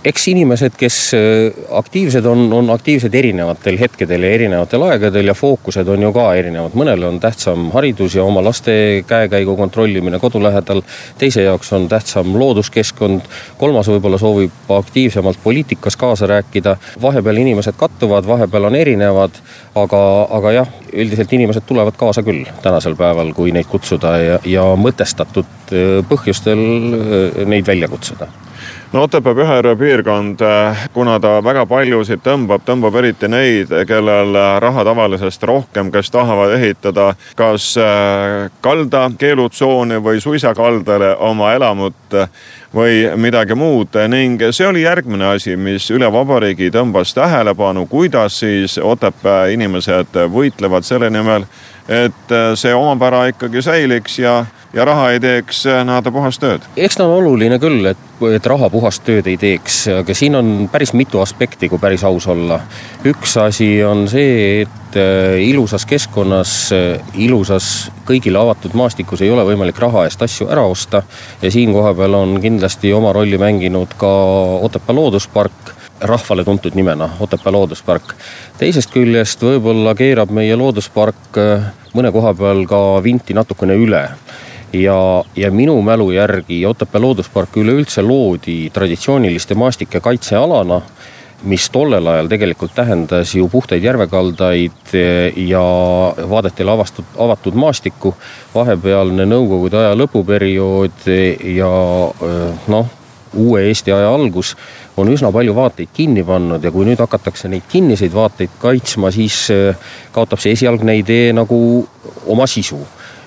eks 0.05 0.25
inimesed, 0.29 0.75
kes 0.79 0.97
äh, 1.15 1.65
aktiivsed 1.79 2.27
on, 2.27 2.53
on 2.53 2.71
aktiivsed 2.75 3.15
erinevatel 3.15 3.79
hetkedel 3.79 4.27
ja 4.27 4.33
erinevatel 4.35 4.83
aegadel 4.89 5.31
ja 5.31 5.35
fookused 5.35 5.89
on 5.89 6.03
ju 6.03 6.11
ka 6.15 6.27
erinevad. 6.35 6.75
mõnele 6.79 7.07
on 7.07 7.21
tähtsam 7.23 7.71
haridus 7.75 8.17
ja 8.19 8.25
oma 8.25 8.43
laste 8.45 9.05
käekäigu 9.07 9.57
kontrollimine 9.57 10.19
kodu 10.19 10.43
lähedal. 10.43 10.83
teise 11.19 11.43
jaoks 11.43 11.73
on 11.73 11.89
tähtsam 11.89 12.35
looduskeskkond. 12.39 13.31
kolmas 13.59 13.89
võib-olla 13.89 14.19
soovib 14.19 14.71
aktiivsemalt 14.79 15.39
poliitikas 15.45 15.97
kaasa 15.97 16.27
rääkida. 16.27 16.77
vahepeal 17.03 17.37
inimesed 17.37 17.79
kattuvad, 17.79 18.27
vahepeal 18.27 18.65
on 18.65 18.75
erinevad. 18.75 19.39
aga, 19.75 20.03
aga 20.31 20.53
jah, 20.53 20.69
üldiselt 20.93 21.33
inimesed 21.33 21.63
tulevad 21.67 21.97
kaasa 21.97 22.23
küll 22.23 22.45
tänasel 22.63 22.97
päeval, 22.97 23.33
kui 23.33 23.53
neid 23.53 23.71
kutsuda 23.71 24.17
ja, 24.19 24.39
ja 24.45 24.71
mõtestatud 24.77 25.71
äh, 25.71 26.01
põhjustel 26.09 26.59
äh, 26.59 27.45
neid 27.47 27.67
välja 27.67 27.89
kutsuda 27.89 28.29
no 28.93 29.03
Otepää 29.03 29.35
Pühajärve 29.35 29.77
piirkond, 29.77 30.41
äh, 30.41 30.89
kuna 30.93 31.21
ta 31.21 31.41
väga 31.45 31.65
paljusid 31.67 32.21
tõmbab, 32.25 32.61
tõmbab 32.67 32.99
eriti 33.01 33.29
neid, 33.29 33.73
kellel 33.89 34.37
raha 34.61 34.85
tavalisest 34.85 35.43
rohkem, 35.49 35.91
kes 35.93 36.11
tahavad 36.11 36.53
ehitada 36.59 37.15
kas 37.37 37.73
äh, 37.81 38.51
kalda 38.61 39.07
keelutsooni 39.19 39.97
või 40.05 40.21
suisa 40.21 40.55
kaldale 40.55 41.15
oma 41.17 41.53
elamut 41.57 42.19
või 42.75 43.09
midagi 43.17 43.55
muud. 43.55 43.97
Ning 44.09 44.43
see 44.51 44.69
oli 44.69 44.85
järgmine 44.85 45.33
asi, 45.35 45.57
mis 45.57 45.91
üle 45.91 46.13
vabariigi 46.13 46.71
tõmbas 46.71 47.15
tähelepanu, 47.17 47.87
kuidas 47.87 48.41
siis 48.45 48.79
Otepää 48.79 49.47
inimesed 49.57 50.17
võitlevad 50.33 50.85
selle 50.85 51.11
nimel, 51.11 51.47
et 51.89 52.37
see 52.55 52.75
omapära 52.75 53.27
ikkagi 53.33 53.63
säiliks 53.63 54.19
ja 54.19 54.43
ja 54.73 54.85
raha 54.85 55.11
ei 55.13 55.21
teeks 55.21 55.67
äh, 55.67 55.83
nii-öelda 55.85 56.13
puhast 56.13 56.41
tööd. 56.41 56.65
eks 56.77 56.97
ta 56.97 57.05
on 57.05 57.15
oluline 57.19 57.59
küll, 57.61 57.85
et, 57.91 58.05
et 58.33 58.47
raha 58.49 58.71
puhast 58.73 59.05
tööd 59.05 59.29
ei 59.29 59.37
teeks, 59.41 59.83
aga 59.99 60.15
siin 60.17 60.37
on 60.39 60.53
päris 60.73 60.95
mitu 60.97 61.21
aspekti, 61.21 61.69
kui 61.69 61.81
päris 61.83 62.05
aus 62.09 62.27
olla. 62.33 62.61
üks 63.09 63.37
asi 63.43 63.69
on 63.85 64.07
see, 64.09 64.63
et 64.63 64.97
äh, 64.97 65.37
ilusas 65.45 65.85
keskkonnas, 65.89 66.55
äh, 66.77 67.13
ilusas 67.21 67.91
kõigile 68.09 68.41
avatud 68.41 68.77
maastikus 68.79 69.23
ei 69.23 69.31
ole 69.31 69.45
võimalik 69.49 69.79
raha 69.83 70.07
eest 70.09 70.25
asju 70.25 70.49
ära 70.53 70.65
osta 70.69 71.03
ja 71.43 71.53
siin 71.53 71.73
kohapeal 71.77 72.17
on 72.23 72.39
kindlasti 72.41 72.93
oma 72.97 73.13
rolli 73.13 73.39
mänginud 73.39 73.97
ka 74.01 74.13
Otepää 74.63 74.97
looduspark 74.97 75.75
rahvale 76.01 76.45
tuntud 76.45 76.75
nimena, 76.75 77.11
Otepää 77.21 77.53
looduspark. 77.53 78.15
teisest 78.59 78.91
küljest 78.91 79.43
võib-olla 79.45 79.95
keerab 79.95 80.33
meie 80.33 80.57
looduspark 80.57 81.39
mõne 81.93 82.13
koha 82.13 82.33
peal 82.35 82.65
ka 82.67 82.81
vinti 83.05 83.37
natukene 83.37 83.77
üle 83.77 84.07
ja, 84.73 85.25
ja 85.37 85.51
minu 85.51 85.83
mälu 85.83 86.11
järgi 86.11 86.67
Otepää 86.67 87.01
looduspark 87.01 87.57
üleüldse 87.57 88.03
loodi 88.03 88.71
traditsiooniliste 88.71 89.55
maastike 89.55 90.01
kaitsealana, 90.01 90.81
mis 91.43 91.71
tollel 91.71 92.07
ajal 92.07 92.29
tegelikult 92.31 92.75
tähendas 92.75 93.35
ju 93.35 93.49
puhtaid 93.49 93.83
järvekaldaid 93.85 94.95
ja 95.37 95.63
vaadetele 96.31 96.71
avastud, 96.71 97.05
avatud 97.19 97.55
maastikku. 97.55 98.15
vahepealne 98.55 99.27
nõukogude 99.27 99.77
aja 99.77 99.95
lõpuperiood 99.99 101.09
ja 101.57 101.73
noh, 102.69 102.87
uue 103.35 103.67
Eesti 103.67 103.93
aja 103.93 104.15
algus 104.15 104.57
on 104.97 105.09
üsna 105.09 105.33
palju 105.33 105.55
vaateid 105.55 105.89
kinni 105.93 106.25
pannud 106.25 106.65
ja 106.65 106.71
kui 106.71 106.87
nüüd 106.87 107.01
hakatakse 107.01 107.49
neid 107.49 107.65
kinniseid 107.69 108.15
vaateid 108.15 108.51
kaitsma, 108.61 109.11
siis 109.11 109.49
kaotab 110.13 110.39
see 110.39 110.53
esialgne 110.53 110.97
idee 111.01 111.33
nagu 111.33 111.59
oma 112.27 112.47
sisu 112.47 112.79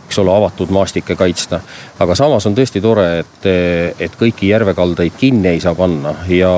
eks 0.05 0.19
ole, 0.21 0.31
avatud 0.31 0.69
maastikke 0.69 1.15
kaitsta. 1.15 1.59
aga 1.99 2.15
samas 2.15 2.45
on 2.45 2.55
tõesti 2.55 2.81
tore, 2.81 3.07
et, 3.19 3.47
et 3.99 4.17
kõiki 4.19 4.49
järvekaldaid 4.51 5.17
kinni 5.17 5.55
ei 5.55 5.61
saa 5.63 5.75
panna. 5.75 6.13
Ja 6.29 6.51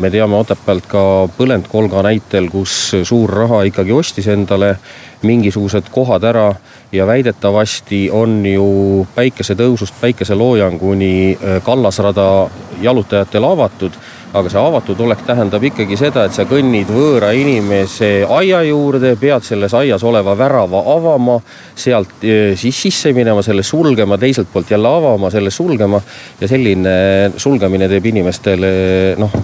me 0.00 0.10
teame 0.10 0.36
Otepäält 0.36 0.86
ka 0.90 1.04
põlendkolga 1.36 2.04
näitel, 2.04 2.50
kus 2.52 2.94
suur 3.04 3.30
raha 3.30 3.62
ikkagi 3.70 3.92
ostis 3.92 4.28
endale 4.28 4.76
mingisugused 5.22 5.90
kohad 5.92 6.24
ära. 6.24 6.52
Ja 6.92 7.06
väidetavasti 7.06 8.08
on 8.10 8.40
ju 8.46 9.06
päikesetõusust 9.14 10.00
päikeseloojanguni 10.00 11.38
kallasrada 11.62 12.48
jalutajatele 12.82 13.46
avatud 13.46 13.94
aga 14.32 14.50
see 14.50 14.60
avatud 14.60 15.00
olek 15.02 15.24
tähendab 15.26 15.64
ikkagi 15.66 15.96
seda, 15.98 16.24
et 16.28 16.34
sa 16.36 16.44
kõnnid 16.48 16.90
võõra 16.94 17.32
inimese 17.34 18.10
aia 18.30 18.60
juurde, 18.68 19.16
pead 19.18 19.46
selles 19.46 19.74
aias 19.74 20.04
oleva 20.06 20.36
värava 20.38 20.84
avama, 20.94 21.40
sealt 21.74 22.22
eh, 22.22 22.54
siis 22.58 22.78
sisse 22.86 23.14
minema, 23.16 23.42
selle 23.46 23.64
sulgema, 23.66 24.18
teiselt 24.22 24.52
poolt 24.52 24.70
jälle 24.70 24.90
avama, 24.90 25.32
selle 25.34 25.50
sulgema. 25.50 26.00
ja 26.40 26.48
selline 26.48 27.32
sulgemine 27.36 27.88
teeb 27.88 28.06
inimestele 28.06 28.70
noh, 29.18 29.34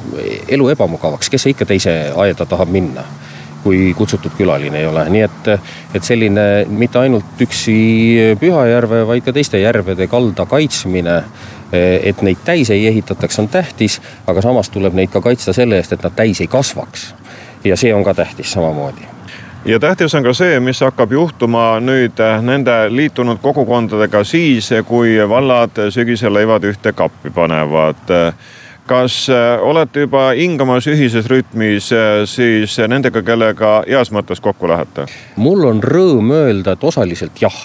elu 0.49 0.69
ebamugavaks, 0.75 1.31
kes 1.31 1.51
ikka 1.53 1.67
teise 1.67 1.97
aeda 2.15 2.47
tahab 2.47 2.71
minna 2.71 3.05
kui 3.67 3.91
kutsutud 3.99 4.37
külaline 4.39 4.79
ei 4.79 4.87
ole, 4.87 5.03
nii 5.11 5.23
et, 5.27 5.49
et 5.99 6.07
selline 6.07 6.45
mitte 6.71 7.01
ainult 7.01 7.41
üksi 7.43 7.75
Pühajärve, 8.39 9.03
vaid 9.09 9.27
ka 9.27 9.35
teiste 9.35 9.59
järvede 9.59 10.07
kalda 10.11 10.47
kaitsmine 10.47 11.17
et 11.73 12.23
neid 12.23 12.39
täis 12.45 12.71
ei 12.71 12.87
ehitataks, 12.87 13.39
on 13.39 13.49
tähtis, 13.49 14.01
aga 14.27 14.43
samas 14.43 14.71
tuleb 14.71 14.95
neid 14.95 15.11
ka 15.11 15.21
kaitsta 15.21 15.53
selle 15.53 15.81
eest, 15.81 15.93
et 15.93 16.03
nad 16.03 16.15
täis 16.17 16.41
ei 16.41 16.47
kasvaks. 16.47 17.15
ja 17.65 17.77
see 17.77 17.95
on 17.95 18.05
ka 18.05 18.15
tähtis 18.15 18.53
samamoodi 18.53 19.17
ja 19.65 19.81
tähtis 19.81 20.15
on 20.15 20.23
ka 20.23 20.33
see, 20.33 20.61
mis 20.61 20.81
hakkab 20.81 21.13
juhtuma 21.13 21.81
nüüd 21.81 22.21
nende 22.43 22.77
liitunud 22.89 23.39
kogukondadega 23.43 24.25
siis, 24.25 24.71
kui 24.87 25.17
vallad 25.29 25.91
sügisel 25.91 26.35
leivad 26.35 26.65
ühte 26.65 26.93
kappi 26.93 27.31
panevad 27.31 28.15
kas 28.87 29.27
äh, 29.31 29.63
olete 29.63 30.07
juba 30.07 30.29
hingamas 30.39 30.87
ühises 30.87 31.27
rütmis 31.31 31.91
siis 32.31 32.79
nendega, 32.89 33.23
kellega 33.27 33.81
heas 33.89 34.13
mõttes 34.15 34.41
kokku 34.43 34.71
lähete? 34.71 35.09
mul 35.37 35.67
on 35.67 35.83
rõõm 35.83 36.31
öelda, 36.37 36.77
et 36.77 36.87
osaliselt 36.87 37.43
jah 37.43 37.59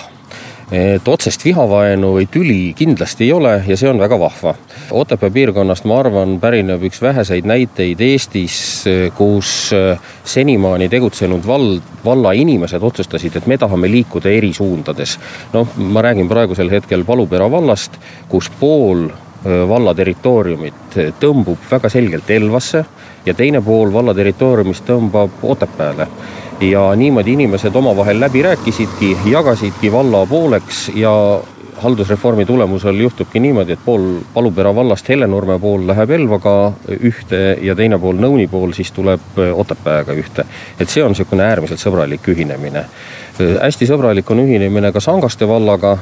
et 0.72 1.08
otsest 1.08 1.44
vihavaenu 1.46 2.14
või 2.16 2.28
tüli 2.32 2.60
kindlasti 2.78 3.26
ei 3.28 3.34
ole 3.36 3.54
ja 3.68 3.78
see 3.78 3.90
on 3.92 4.00
väga 4.00 4.20
vahva. 4.20 4.54
Otepää 4.96 5.32
piirkonnast, 5.34 5.86
ma 5.90 6.00
arvan, 6.00 6.38
pärineb 6.40 6.84
üks 6.88 7.02
väheseid 7.04 7.48
näiteid 7.48 8.02
Eestis, 8.02 8.58
kus 9.18 9.72
äh, 9.76 10.00
senimaani 10.24 10.88
tegutsenud 10.92 11.48
vald, 11.48 11.84
valla 12.06 12.32
inimesed 12.32 12.84
otsustasid, 12.84 13.36
et 13.36 13.50
me 13.52 13.60
tahame 13.60 13.92
liikuda 13.92 14.32
eri 14.32 14.54
suundades. 14.54 15.18
noh, 15.54 15.68
ma 15.76 16.02
räägin 16.02 16.30
praegusel 16.32 16.72
hetkel 16.72 17.04
Palupera 17.06 17.52
vallast, 17.52 18.00
kus 18.30 18.50
pool 18.60 19.10
valla 19.42 19.94
territooriumit 19.98 20.98
tõmbub 21.20 21.64
väga 21.72 21.90
selgelt 21.90 22.30
Elvasse 22.30 22.84
ja 23.26 23.34
teine 23.34 23.62
pool 23.62 23.94
valla 23.94 24.14
territooriumist 24.14 24.86
tõmbab 24.86 25.44
Otepääle. 25.44 26.08
ja 26.62 26.96
niimoodi 26.96 27.34
inimesed 27.34 27.76
omavahel 27.76 28.20
läbi 28.20 28.42
rääkisidki, 28.42 29.18
jagasidki 29.26 29.92
valla 29.92 30.26
pooleks 30.26 30.92
ja 30.96 31.42
haldusreformi 31.78 32.46
tulemusel 32.46 32.96
juhtubki 32.96 33.40
niimoodi, 33.40 33.72
et 33.72 33.80
pool 33.86 34.20
Palupera 34.34 34.76
vallast 34.76 35.10
Hellenurme 35.10 35.60
pool 35.60 35.88
läheb 35.88 36.12
Elvaga 36.12 36.74
ühte 37.00 37.58
ja 37.62 37.76
teine 37.76 37.98
pool 38.00 38.22
Nõuni 38.22 38.48
pool 38.48 38.76
siis 38.78 38.92
tuleb 38.92 39.42
Otepääga 39.54 40.14
ühte. 40.14 40.46
et 40.80 40.90
see 40.90 41.04
on 41.04 41.12
niisugune 41.12 41.44
äärmiselt 41.44 41.80
sõbralik 41.80 42.28
ühinemine 42.28 42.86
hästi 43.40 43.88
sõbralik 43.90 44.30
on 44.32 44.42
ühinemine 44.44 44.92
ka 44.94 45.02
Sangaste 45.04 45.48
vallaga, 45.48 45.96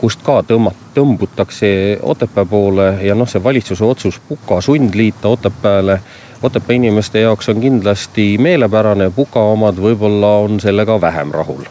kust 0.00 0.22
ka 0.26 0.40
tõmmat-, 0.46 0.78
tõmbutakse 0.94 1.68
Otepää 2.02 2.44
poole 2.48 2.88
ja 3.04 3.14
noh, 3.14 3.28
see 3.28 3.42
valitsuse 3.42 3.84
otsus 3.84 4.20
Puka 4.28 4.60
sundliita 4.60 5.28
Otepääle. 5.28 6.00
Otepää 6.46 6.76
inimeste 6.76 7.20
jaoks 7.20 7.48
on 7.48 7.60
kindlasti 7.60 8.38
meelepärane, 8.38 9.08
Puka 9.10 9.40
omad 9.50 9.80
võib-olla 9.82 10.28
on 10.44 10.60
sellega 10.62 10.94
vähem 11.02 11.32
rahul. 11.34 11.64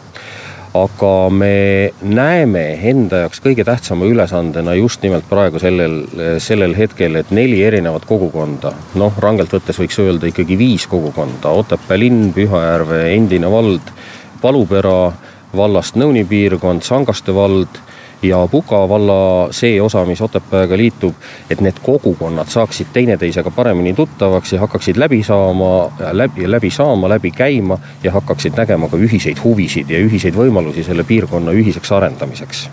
Aga 0.76 1.12
me 1.32 1.94
näeme 2.04 2.64
enda 2.90 3.22
jaoks 3.22 3.40
kõige 3.46 3.64
tähtsama 3.64 4.10
ülesandena 4.12 4.74
just 4.76 5.06
nimelt 5.06 5.30
praegu 5.30 5.62
sellel, 5.64 5.96
sellel 6.44 6.76
hetkel, 6.76 7.16
et 7.16 7.32
neli 7.32 7.62
erinevat 7.64 8.04
kogukonda, 8.10 8.74
noh, 9.00 9.16
rangelt 9.24 9.56
võttes 9.56 9.80
võiks 9.80 10.02
öelda 10.04 10.28
ikkagi 10.28 10.60
viis 10.60 10.90
kogukonda, 10.92 11.56
Otepää 11.56 12.00
linn, 12.02 12.34
Pühajärve 12.36 13.06
endine 13.14 13.52
vald 13.52 13.96
Palupera 14.42 15.14
vallast 15.56 15.96
Nõuni 15.96 16.28
piirkond, 16.28 16.84
Sangaste 16.84 17.32
vald 17.32 17.80
ja 18.22 18.48
Puka 18.52 18.90
valla 18.90 19.48
see 19.52 19.82
osa, 19.82 20.06
mis 20.06 20.22
Otepääga 20.22 20.78
liitub, 20.78 21.16
et 21.50 21.62
need 21.62 21.82
kogukonnad 21.84 22.48
saaksid 22.48 22.94
teineteisega 22.94 23.52
paremini 23.52 23.94
tuttavaks 23.94 24.54
ja 24.54 24.60
hakkaksid 24.60 24.98
läbi 24.98 25.24
saama, 25.24 25.92
läbi, 26.12 26.52
läbi 26.52 26.72
saama, 26.72 27.10
läbi 27.10 27.32
käima 27.32 27.78
ja 28.04 28.12
hakkaksid 28.12 28.58
nägema 28.58 28.90
ka 28.90 28.98
ühiseid 28.98 29.44
huvisid 29.44 29.90
ja 29.90 30.00
ühiseid 30.00 30.36
võimalusi 30.36 30.84
selle 30.84 31.04
piirkonna 31.04 31.52
ühiseks 31.52 31.92
arendamiseks 31.92 32.68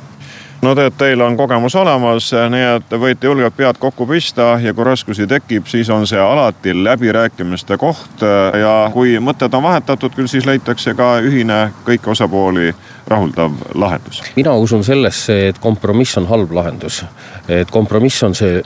no 0.62 0.74
tead, 0.78 0.94
teil 0.98 1.20
on 1.20 1.37
kogemus 1.37 1.74
olemas, 1.78 2.31
nii 2.50 2.66
et 2.76 2.94
võite 3.00 3.26
julgelt 3.26 3.57
pead 3.57 3.78
kokku 3.83 4.07
pista 4.07 4.55
ja 4.62 4.74
kui 4.74 4.87
raskusi 4.87 5.26
tekib, 5.26 5.66
siis 5.66 5.90
on 5.90 6.07
see 6.07 6.20
alati 6.20 6.74
läbirääkimiste 6.85 7.76
koht. 7.78 8.22
ja 8.61 8.90
kui 8.94 9.18
mõtted 9.18 9.55
on 9.55 9.62
vahetatud, 9.62 10.14
küll 10.14 10.31
siis 10.31 10.46
leitakse 10.46 10.94
ka 10.94 11.16
ühine 11.20 11.72
kõiki 11.87 12.14
osapooli 12.14 12.74
rahuldav 13.07 13.53
lahendus? 13.75 14.23
mina 14.37 14.55
usun 14.57 14.85
sellesse, 14.85 15.37
et 15.49 15.59
kompromiss 15.59 16.17
on 16.21 16.27
halb 16.31 16.53
lahendus. 16.53 17.03
et 17.49 17.71
kompromiss 17.71 18.23
on 18.23 18.35
see 18.35 18.62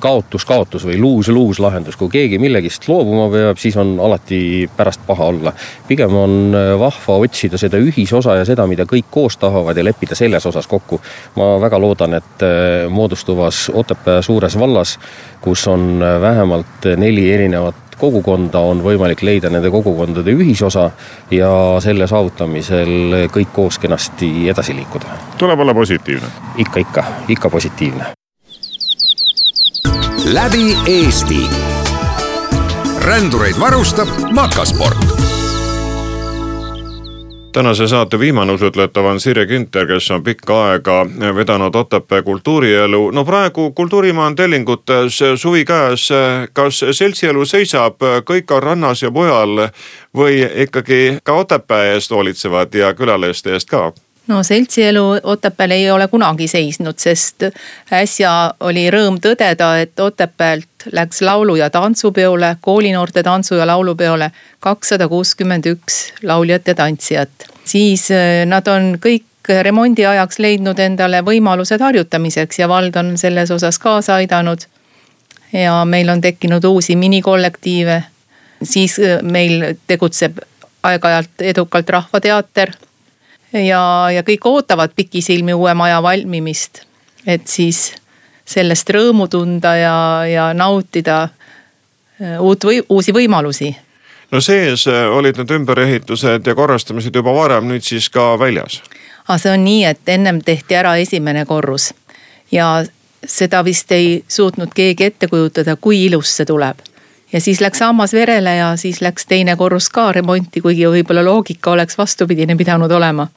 kaotus-kaotus 0.00 0.86
või 0.88 0.98
luus-luus 1.00 1.60
lahendus, 1.62 1.96
kui 1.96 2.10
keegi 2.12 2.38
millegist 2.42 2.88
loobuma 2.88 3.28
peab, 3.32 3.60
siis 3.62 3.76
on 3.76 3.96
alati 4.00 4.68
pärast 4.76 5.06
paha 5.06 5.30
olla. 5.32 5.52
pigem 5.88 6.14
on 6.16 6.56
vahva 6.78 7.18
otsida 7.22 7.58
seda 7.58 7.80
ühisosa 7.82 8.36
ja 8.40 8.44
seda, 8.48 8.66
mida 8.66 8.86
kõik 8.88 9.10
koos 9.10 9.36
tahavad 9.40 9.76
ja 9.76 9.84
leppida 9.84 10.14
selles 10.14 10.46
osas 10.46 10.66
kokku. 10.66 11.00
ma 11.36 11.56
väga 11.60 11.80
loodan, 11.80 12.14
et 12.14 12.46
moodustuvas 12.90 13.70
Otepää 13.74 14.22
suures 14.22 14.58
vallas, 14.58 14.98
kus 15.40 15.66
on 15.68 16.00
vähemalt 16.20 16.88
neli 16.96 17.32
erinevat 17.32 17.85
kogukonda 17.98 18.60
on 18.60 18.82
võimalik 18.84 19.22
leida 19.26 19.50
nende 19.52 19.70
kogukondade 19.70 20.34
ühisosa 20.36 20.90
ja 21.30 21.50
selle 21.84 22.06
saavutamisel 22.06 23.28
kõik 23.32 23.52
koos 23.52 23.78
kenasti 23.78 24.48
edasi 24.50 24.76
liikuda. 24.76 25.18
tuleb 25.38 25.60
olla 25.60 25.74
positiivne. 25.74 26.28
ikka, 26.56 26.80
ikka, 26.80 27.04
ikka 27.28 27.50
positiivne. 27.50 28.12
läbi 30.32 30.76
Eesti. 30.86 31.40
rändureid 33.06 33.60
varustab 33.60 34.08
Makasport 34.32 35.35
tänase 37.56 37.88
saate 37.88 38.18
viimane 38.18 38.52
usutletav 38.52 39.04
on 39.04 39.20
Sirje 39.20 39.46
Künter, 39.46 39.86
kes 39.86 40.10
on 40.10 40.24
pikka 40.24 40.56
aega 40.64 41.06
vedanud 41.34 41.74
Otepää 41.74 42.22
kultuurielu. 42.22 43.10
no 43.10 43.24
praegu 43.24 43.70
Kultuurimaa 43.70 44.26
on 44.26 44.36
tellingutes 44.36 45.18
suvi 45.36 45.64
käes. 45.64 46.08
kas 46.52 46.84
seltsielu 46.92 47.44
seisab 47.44 47.96
kõik 48.30 48.52
on 48.54 48.62
rannas 48.62 49.02
ja 49.02 49.10
mujal 49.10 49.68
või 50.16 50.44
ikkagi 50.54 51.18
ka 51.22 51.32
Otepää 51.32 51.84
eest 51.84 52.10
hoolitsevad 52.10 52.74
ja 52.74 52.94
külaliste 52.94 53.52
eest 53.52 53.70
ka? 53.70 53.92
no 54.28 54.42
seltsielu 54.42 55.20
Otepääl 55.22 55.70
ei 55.70 55.90
ole 55.90 56.08
kunagi 56.08 56.48
seisnud, 56.48 56.98
sest 56.98 57.42
äsja 57.92 58.54
oli 58.60 58.90
rõõm 58.90 59.16
tõdeda, 59.16 59.78
et 59.80 60.00
Otepäält 60.00 60.75
läks 60.92 61.22
laulu- 61.22 61.56
ja 61.56 61.70
tantsupeole, 61.70 62.56
koolinoorte 62.60 63.22
tantsu- 63.22 63.58
ja 63.58 63.66
laulupeole 63.66 64.30
kakssada 64.60 65.08
kuuskümmend 65.08 65.66
üks 65.66 66.12
lauljat 66.22 66.68
ja 66.68 66.74
tantsijat. 66.74 67.30
siis 67.64 68.10
äh, 68.10 68.46
nad 68.46 68.66
on 68.68 68.98
kõik 69.06 69.24
remondi 69.62 70.06
ajaks 70.06 70.38
leidnud 70.38 70.78
endale 70.78 71.20
võimalused 71.22 71.80
harjutamiseks 71.80 72.58
ja 72.58 72.68
vald 72.68 72.96
on 72.96 73.18
selles 73.18 73.50
osas 73.50 73.78
kaasa 73.78 74.14
aidanud. 74.14 74.58
ja 75.52 75.84
meil 75.84 76.08
on 76.08 76.20
tekkinud 76.20 76.64
uusi 76.64 76.96
minikollektiive. 76.96 78.02
siis 78.62 78.98
äh, 78.98 79.22
meil 79.22 79.74
tegutseb 79.86 80.38
aeg-ajalt 80.82 81.42
edukalt 81.42 81.88
Rahvateater 81.88 82.72
ja, 83.52 84.10
ja 84.10 84.22
kõik 84.22 84.44
ootavad 84.44 84.90
pikisilmi 84.96 85.54
uue 85.54 85.74
maja 85.74 86.02
valmimist. 86.02 86.82
et 87.26 87.46
siis 87.46 87.94
sellest 88.46 88.90
rõõmu 88.94 89.28
tunda 89.28 89.74
ja, 89.76 89.96
ja 90.28 90.50
nautida 90.54 91.22
äh, 91.26 92.38
uut 92.40 92.64
või 92.64 92.80
uusi 92.88 93.12
võimalusi. 93.12 93.74
no 94.30 94.40
sees 94.40 94.86
äh, 94.86 95.06
olid 95.10 95.38
need 95.38 95.50
ümberehitused 95.50 96.46
ja 96.46 96.54
korrastamised 96.54 97.14
juba 97.14 97.34
varem, 97.34 97.68
nüüd 97.68 97.84
siis 97.84 98.08
ka 98.10 98.34
väljas? 98.38 98.82
aga 99.28 99.38
see 99.38 99.52
on 99.52 99.64
nii, 99.64 99.84
et 99.84 100.08
ennem 100.08 100.42
tehti 100.42 100.78
ära 100.78 100.96
esimene 100.96 101.44
korrus 101.44 101.92
ja 102.52 102.84
seda 103.26 103.64
vist 103.64 103.92
ei 103.92 104.24
suutnud 104.28 104.70
keegi 104.74 105.04
ette 105.04 105.28
kujutada, 105.28 105.76
kui 105.76 106.04
ilus 106.06 106.36
see 106.36 106.46
tuleb. 106.46 106.78
ja 107.32 107.40
siis 107.40 107.60
läks 107.60 107.80
hammas 107.80 108.12
verele 108.12 108.56
ja 108.56 108.76
siis 108.76 109.00
läks 109.02 109.26
teine 109.26 109.56
korrus 109.56 109.88
ka 109.88 110.12
remonti, 110.12 110.60
kuigi 110.60 110.86
võib-olla 110.86 111.24
loogika 111.24 111.70
oleks 111.70 111.98
vastupidine 111.98 112.56
pidanud 112.56 112.90
olema 112.90 113.28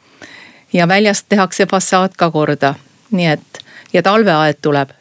ja 0.73 0.87
väljast 0.87 1.25
tehakse 1.29 1.65
fassaad 1.65 2.13
ka 2.17 2.31
korda. 2.31 2.75
nii 3.11 3.25
et 3.25 3.63
ja 3.93 4.03
talveaed 4.03 4.61
tuleb 4.61 4.98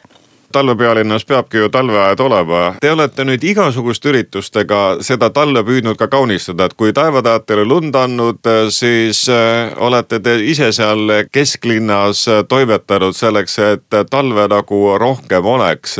talvepealinnas 0.51 1.25
peabki 1.25 1.57
ju 1.57 1.69
talveaed 1.69 2.19
olema. 2.19 2.75
Te 2.81 2.91
olete 2.91 3.25
nüüd 3.25 3.43
igasuguste 3.43 4.09
üritustega 4.09 4.81
seda 5.05 5.29
talve 5.33 5.63
püüdnud 5.67 5.97
ka 5.99 6.07
kaunistada, 6.07 6.65
et 6.65 6.73
kui 6.73 6.93
taevateatrile 6.93 7.65
lund 7.67 7.95
andnud, 7.95 8.49
siis 8.73 9.25
äh, 9.29 9.73
olete 9.77 10.19
te 10.19 10.37
ise 10.43 10.71
seal 10.75 11.25
kesklinnas 11.31 12.25
toimetanud 12.49 13.17
selleks, 13.17 13.59
et 13.59 13.99
talve 14.09 14.47
nagu 14.49 14.81
rohkem 14.99 15.45
oleks. 15.45 15.97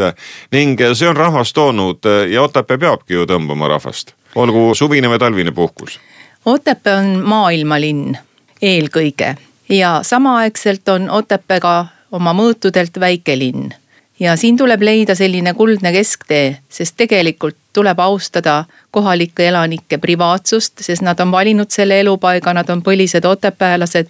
ning 0.51 0.79
see 0.93 1.09
on 1.09 1.17
rahvast 1.17 1.53
toonud 1.55 2.05
ja 2.29 2.41
Otepää 2.41 2.77
peabki 2.77 3.13
ju 3.13 3.25
tõmbama 3.25 3.67
rahvast, 3.67 4.13
olgu 4.35 4.73
suvine 4.75 5.09
või 5.09 5.19
talvine 5.19 5.51
puhkus. 5.51 5.99
Otepää 6.45 6.97
on 6.97 7.23
maailmalinn 7.23 8.17
eelkõige 8.61 9.35
ja 9.69 9.99
samaaegselt 10.03 10.89
on 10.89 11.09
Otepää 11.09 11.59
ka 11.59 11.85
oma 12.11 12.33
mõõtudelt 12.33 12.99
väike 12.99 13.37
linn. 13.39 13.73
Ja 14.19 14.35
siin 14.35 14.57
tuleb 14.57 14.81
leida 14.81 15.15
selline 15.15 15.53
kuldne 15.53 15.91
kesktee, 15.91 16.57
sest 16.69 16.97
tegelikult 16.97 17.57
tuleb 17.73 17.99
austada 17.99 18.65
kohalikke 18.91 19.47
elanike 19.47 19.97
privaatsust, 19.97 20.81
sest 20.81 21.01
nad 21.01 21.19
on 21.19 21.31
valinud 21.31 21.71
selle 21.71 21.99
elupaiga, 21.99 22.53
nad 22.53 22.69
on 22.69 22.83
põlised 22.83 23.25
otepäälased. 23.25 24.07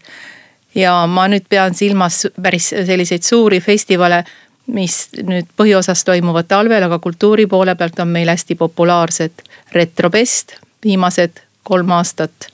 ja 0.76 1.08
ma 1.08 1.28
nüüd 1.28 1.46
pean 1.50 1.74
silmas 1.74 2.28
päris 2.42 2.70
selliseid 2.70 3.24
suuri 3.24 3.60
festivale, 3.60 4.24
mis 4.68 5.10
nüüd 5.18 5.48
põhiosas 5.58 6.04
toimuvad 6.06 6.46
talvel, 6.48 6.84
aga 6.84 7.00
kultuuri 7.00 7.48
poole 7.48 7.76
pealt 7.76 8.00
on 8.00 8.08
meil 8.08 8.30
hästi 8.30 8.56
populaarsed 8.56 9.42
Retrobest 9.72 10.54
viimased 10.84 11.42
kolm 11.64 11.92
aastat. 11.92 12.48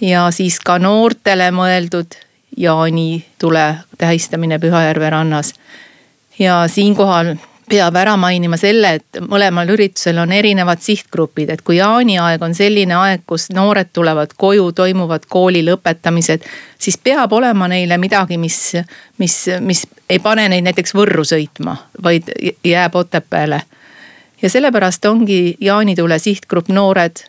ja 0.00 0.30
siis 0.30 0.60
ka 0.60 0.78
noortele 0.78 1.50
mõeldud 1.50 2.14
jaanitule 2.56 3.76
tähistamine 3.98 4.58
Pühajärve 4.58 5.10
rannas 5.10 5.54
ja 6.42 6.62
siinkohal 6.68 7.36
peab 7.72 7.96
ära 7.96 8.16
mainima 8.20 8.58
selle, 8.60 8.96
et 8.98 9.20
mõlemal 9.30 9.70
üritusel 9.72 10.18
on 10.20 10.32
erinevad 10.34 10.82
sihtgrupid, 10.84 11.52
et 11.54 11.62
kui 11.64 11.78
jaaniaeg 11.78 12.42
on 12.44 12.54
selline 12.56 12.96
aeg, 12.98 13.22
kus 13.26 13.48
noored 13.54 13.92
tulevad 13.94 14.34
koju, 14.36 14.66
toimuvad 14.76 15.24
kooli 15.30 15.62
lõpetamised. 15.64 16.44
siis 16.78 16.98
peab 16.98 17.32
olema 17.32 17.68
neile 17.68 17.98
midagi, 17.98 18.38
mis, 18.38 18.74
mis, 19.18 19.36
mis 19.60 19.86
ei 20.10 20.18
pane 20.18 20.48
neid 20.48 20.66
näiteks 20.68 20.94
Võrru 20.94 21.24
sõitma, 21.24 21.76
vaid 22.02 22.28
jääb 22.64 22.96
Otepääle. 22.96 23.62
ja 24.42 24.50
sellepärast 24.50 25.04
ongi 25.04 25.56
jaanitule 25.60 26.18
sihtgrupp 26.18 26.68
noored 26.68 27.24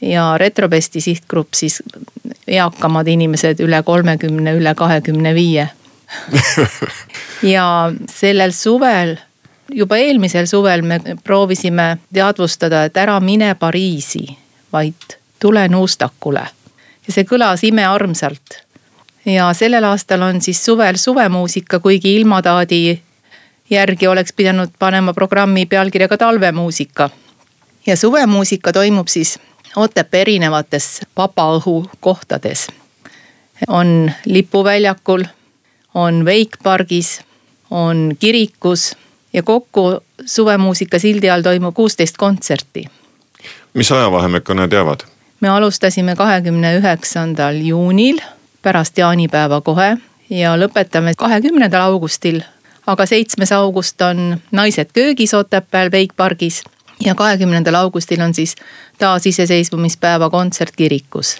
ja 0.00 0.34
Retrobesti 0.38 1.00
sihtgrupp 1.00 1.54
siis 1.54 1.82
eakamad 2.46 3.08
inimesed 3.08 3.60
üle 3.60 3.82
kolmekümne, 3.82 4.52
üle 4.54 4.74
kahekümne 4.74 5.34
viie 5.34 5.68
ja 7.54 7.92
sellel 8.10 8.52
suvel, 8.52 9.16
juba 9.72 9.96
eelmisel 9.96 10.46
suvel 10.46 10.82
me 10.82 11.00
proovisime 11.24 11.98
teadvustada, 12.12 12.84
et 12.84 12.96
ära 12.96 13.20
mine 13.20 13.54
Pariisi, 13.54 14.26
vaid 14.72 15.18
tule 15.38 15.68
Nuustakule. 15.68 16.46
ja 17.06 17.12
see 17.12 17.24
kõlas 17.28 17.64
imearmsalt. 17.66 18.60
ja 19.26 19.52
sellel 19.52 19.84
aastal 19.84 20.22
on 20.22 20.40
siis 20.40 20.64
suvel 20.64 20.96
suvemuusika, 20.96 21.78
kuigi 21.78 22.16
ilmataadi 22.16 23.02
järgi 23.70 24.06
oleks 24.06 24.32
pidanud 24.32 24.70
panema 24.78 25.12
programmi 25.12 25.66
pealkirjaga 25.66 26.16
talvemuusika. 26.16 27.10
ja 27.86 27.96
suvemuusika 27.96 28.72
toimub 28.72 29.08
siis 29.08 29.38
Otepää 29.76 30.20
erinevates 30.20 31.00
vabaõhu 31.16 31.90
kohtades. 32.00 32.66
on 33.68 34.12
lipuväljakul 34.24 35.24
on 35.94 36.24
Veikpargis, 36.24 37.20
on 37.70 38.16
kirikus 38.18 38.96
ja 39.32 39.42
kokku 39.42 40.00
suvemuusika 40.26 40.98
sildi 40.98 41.30
all 41.30 41.42
toimub 41.42 41.74
kuusteist 41.74 42.16
kontserti. 42.16 42.84
mis 43.74 43.92
ajavahemikku 43.92 44.54
need 44.54 44.72
jäävad? 44.72 45.00
me 45.40 45.48
alustasime 45.48 46.16
kahekümne 46.16 46.76
üheksandal 46.78 47.56
juunil, 47.56 48.18
pärast 48.62 48.98
jaanipäeva 48.98 49.60
kohe 49.60 49.96
ja 50.30 50.56
lõpetame 50.56 51.14
kahekümnendal 51.16 51.80
augustil. 51.80 52.40
aga 52.86 53.06
seitsmes 53.06 53.52
august 53.52 54.02
on 54.02 54.40
Naised 54.52 54.92
köögis 54.92 55.34
Otepääl 55.34 55.90
Veikpargis 55.90 56.64
ja 57.00 57.14
kahekümnendal 57.14 57.74
augustil 57.74 58.20
on 58.20 58.34
siis 58.34 58.56
taasiseseisvumispäeva 58.98 60.30
kontsert 60.30 60.76
kirikus 60.76 61.38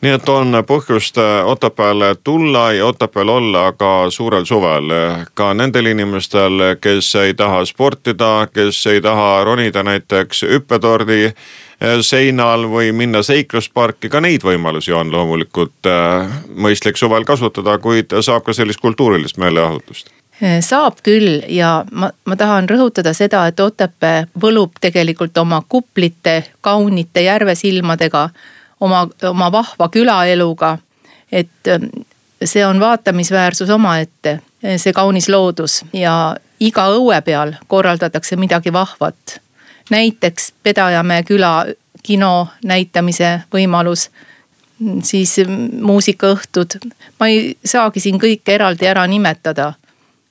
nii 0.00 0.12
et 0.16 0.28
on 0.28 0.56
põhjust 0.66 1.18
äh, 1.20 1.46
Otepääle 1.46 2.14
tulla 2.24 2.72
ja 2.72 2.86
Otepääl 2.86 3.28
olla 3.28 3.72
ka 3.72 4.10
suurel 4.10 4.44
suvel. 4.44 4.92
ka 5.34 5.54
nendel 5.54 5.86
inimestel, 5.86 6.76
kes 6.80 7.14
ei 7.14 7.34
taha 7.34 7.64
sportida, 7.64 8.48
kes 8.54 8.86
ei 8.86 9.00
taha 9.00 9.44
ronida 9.44 9.82
näiteks 9.82 10.42
hüppetordi 10.42 11.24
äh, 11.26 11.34
seinal 12.00 12.64
või 12.70 12.92
minna 12.92 13.22
seiklusparki, 13.22 14.08
ka 14.08 14.20
neid 14.20 14.44
võimalusi 14.44 14.92
on 14.92 15.12
loomulikult 15.12 15.86
äh, 15.86 16.30
mõistlik 16.54 16.96
suvel 16.96 17.24
kasutada, 17.24 17.78
kuid 17.78 18.16
saab 18.20 18.44
ka 18.44 18.56
sellist 18.56 18.80
kultuurilist 18.80 19.36
meeleahutust 19.36 20.10
saab 20.64 21.02
küll 21.04 21.42
ja 21.52 21.82
ma, 21.92 22.08
ma 22.24 22.36
tahan 22.36 22.64
rõhutada 22.68 23.12
seda, 23.12 23.42
et 23.50 23.60
Otepää 23.60 24.22
võlub 24.40 24.78
tegelikult 24.80 25.36
oma 25.38 25.60
kuplite, 25.68 26.38
kaunite 26.64 27.26
järvesilmadega 27.26 28.30
oma, 28.80 29.08
oma 29.28 29.52
vahva 29.52 29.88
külaeluga. 29.88 30.78
et 31.32 31.68
ähm, 31.68 31.84
see 32.44 32.66
on 32.66 32.80
vaatamisväärsus 32.80 33.70
omaette, 33.70 34.40
see 34.76 34.92
kaunis 34.92 35.28
loodus 35.28 35.84
ja 35.92 36.36
iga 36.60 36.86
õue 36.92 37.20
peal 37.24 37.54
korraldatakse 37.68 38.36
midagi 38.36 38.72
vahvat. 38.72 39.40
näiteks 39.90 40.52
Pedajamäe 40.62 41.22
küla 41.22 41.66
kino 42.02 42.48
näitamise 42.64 43.40
võimalus, 43.52 44.10
siis 45.02 45.36
muusikaõhtud. 45.80 46.78
ma 47.20 47.26
ei 47.28 47.56
saagi 47.64 48.00
siin 48.00 48.20
kõike 48.20 48.54
eraldi 48.54 48.86
ära 48.86 49.06
nimetada. 49.06 49.72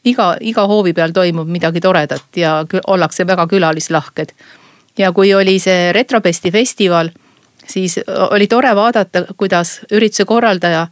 iga, 0.05 0.35
iga 0.41 0.67
hoovi 0.67 0.93
peal 0.93 1.11
toimub 1.11 1.47
midagi 1.47 1.81
toredat 1.81 2.37
ja 2.37 2.65
ollakse 2.87 3.27
väga 3.27 3.47
külalislahked. 3.47 4.31
ja 4.97 5.11
kui 5.11 5.33
oli 5.33 5.59
see 5.59 5.93
Retropesti 5.93 6.51
festival 6.51 7.09
siis 7.69 7.99
oli 8.29 8.47
tore 8.47 8.75
vaadata, 8.75 9.25
kuidas 9.37 9.79
ürituse 9.91 10.25
korraldaja 10.25 10.87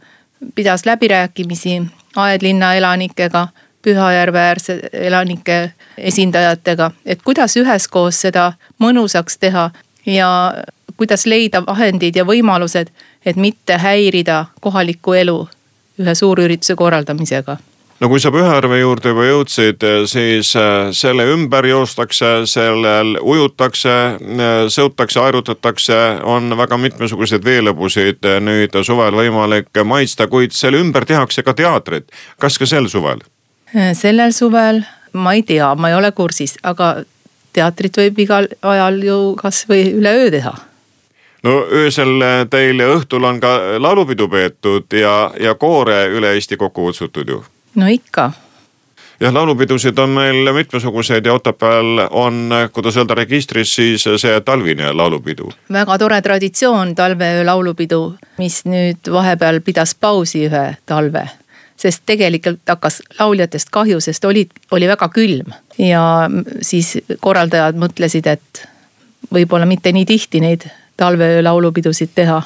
pidas 0.54 0.86
läbirääkimisi 0.86 1.82
Aedlinna 2.16 2.74
elanikega, 2.74 3.48
Pühajärve 3.82 4.38
äärse 4.38 4.80
elanike 4.92 5.72
esindajatega, 5.98 6.90
et 7.06 7.22
kuidas 7.22 7.56
üheskoos 7.56 8.20
seda 8.20 8.52
mõnusaks 8.82 9.38
teha 9.40 9.70
ja 10.06 10.54
kuidas 10.96 11.26
leida 11.26 11.62
vahendid 11.66 12.16
ja 12.16 12.24
võimalused, 12.26 12.90
et 13.26 13.36
mitte 13.36 13.78
häirida 13.78 14.44
kohalikku 14.60 15.14
elu 15.14 15.38
ühe 15.98 16.14
suurürituse 16.14 16.74
korraldamisega 16.74 17.56
no 18.00 18.08
kui 18.08 18.20
sa 18.20 18.30
Pühajärve 18.34 18.78
juurde 18.80 19.12
juba 19.12 19.24
jõudsid, 19.26 19.84
siis 20.10 20.52
äh, 20.56 20.90
selle 20.94 21.26
ümber 21.32 21.66
joostakse, 21.66 22.44
sellel 22.46 23.16
ujutakse, 23.20 23.94
äh, 24.18 24.60
sõutakse, 24.72 25.20
aerutatakse, 25.22 25.98
on 26.22 26.54
väga 26.58 26.78
mitmesuguseid 26.78 27.44
veelõbusid 27.44 28.28
nüüd 28.44 28.78
suvel 28.86 29.18
võimalik 29.18 29.82
maitsta, 29.84 30.28
kuid 30.30 30.54
selle 30.56 30.82
ümber 30.82 31.06
tehakse 31.08 31.42
ka 31.42 31.54
teatrit. 31.54 32.10
kas 32.38 32.58
ka 32.58 32.66
sel 32.66 32.88
suvel? 32.88 33.24
sellel 33.94 34.32
suvel 34.32 34.82
ma 35.12 35.34
ei 35.36 35.42
tea, 35.42 35.74
ma 35.74 35.90
ei 35.90 35.94
ole 35.94 36.12
kursis, 36.12 36.56
aga 36.62 37.02
teatrit 37.52 37.96
võib 37.96 38.18
igal 38.24 38.48
ajal 38.62 39.02
ju 39.04 39.18
kasvõi 39.36 39.92
üleöö 39.98 40.30
teha 40.30 40.54
no 41.46 41.58
öösel 41.82 42.22
teil 42.50 42.80
ja 42.80 42.88
õhtul 42.94 43.26
on 43.28 43.40
ka 43.40 43.54
laulupidu 43.78 44.28
peetud 44.28 44.92
ja, 44.92 45.30
ja 45.40 45.54
koore 45.54 46.06
üle 46.14 46.34
Eesti 46.34 46.56
kokku 46.56 46.88
kutsutud 46.88 47.28
ju 47.28 47.42
no 47.78 47.86
ikka 47.86 48.32
jah, 49.20 49.34
laulupidusid 49.34 49.98
on 49.98 50.10
meil 50.10 50.52
mitmesuguseid 50.52 51.26
ja 51.26 51.34
Otepääl 51.34 52.06
on, 52.10 52.50
kuidas 52.72 52.96
öelda, 52.96 53.14
registris 53.14 53.74
siis 53.74 54.04
see 54.16 54.40
talvine 54.40 54.92
laulupidu. 54.92 55.52
väga 55.72 55.98
tore 55.98 56.22
traditsioon, 56.22 56.94
talveöö 56.94 57.46
laulupidu, 57.46 58.14
mis 58.38 58.64
nüüd 58.64 59.12
vahepeal 59.12 59.60
pidas 59.60 59.94
pausi 59.94 60.46
ühe 60.46 60.76
talve. 60.86 61.28
sest 61.76 62.02
tegelikult 62.06 62.66
hakkas 62.68 63.02
lauljatest 63.20 63.68
kahju, 63.70 64.00
sest 64.00 64.24
oli, 64.24 64.48
oli 64.70 64.88
väga 64.88 65.08
külm 65.08 65.52
ja 65.78 66.30
siis 66.60 66.98
korraldajad 67.20 67.78
mõtlesid, 67.78 68.26
et 68.26 68.68
võib-olla 69.34 69.66
mitte 69.66 69.92
nii 69.92 70.06
tihti 70.06 70.40
neid 70.40 70.66
talveöö 70.96 71.42
laulupidusid 71.42 72.10
teha. 72.14 72.42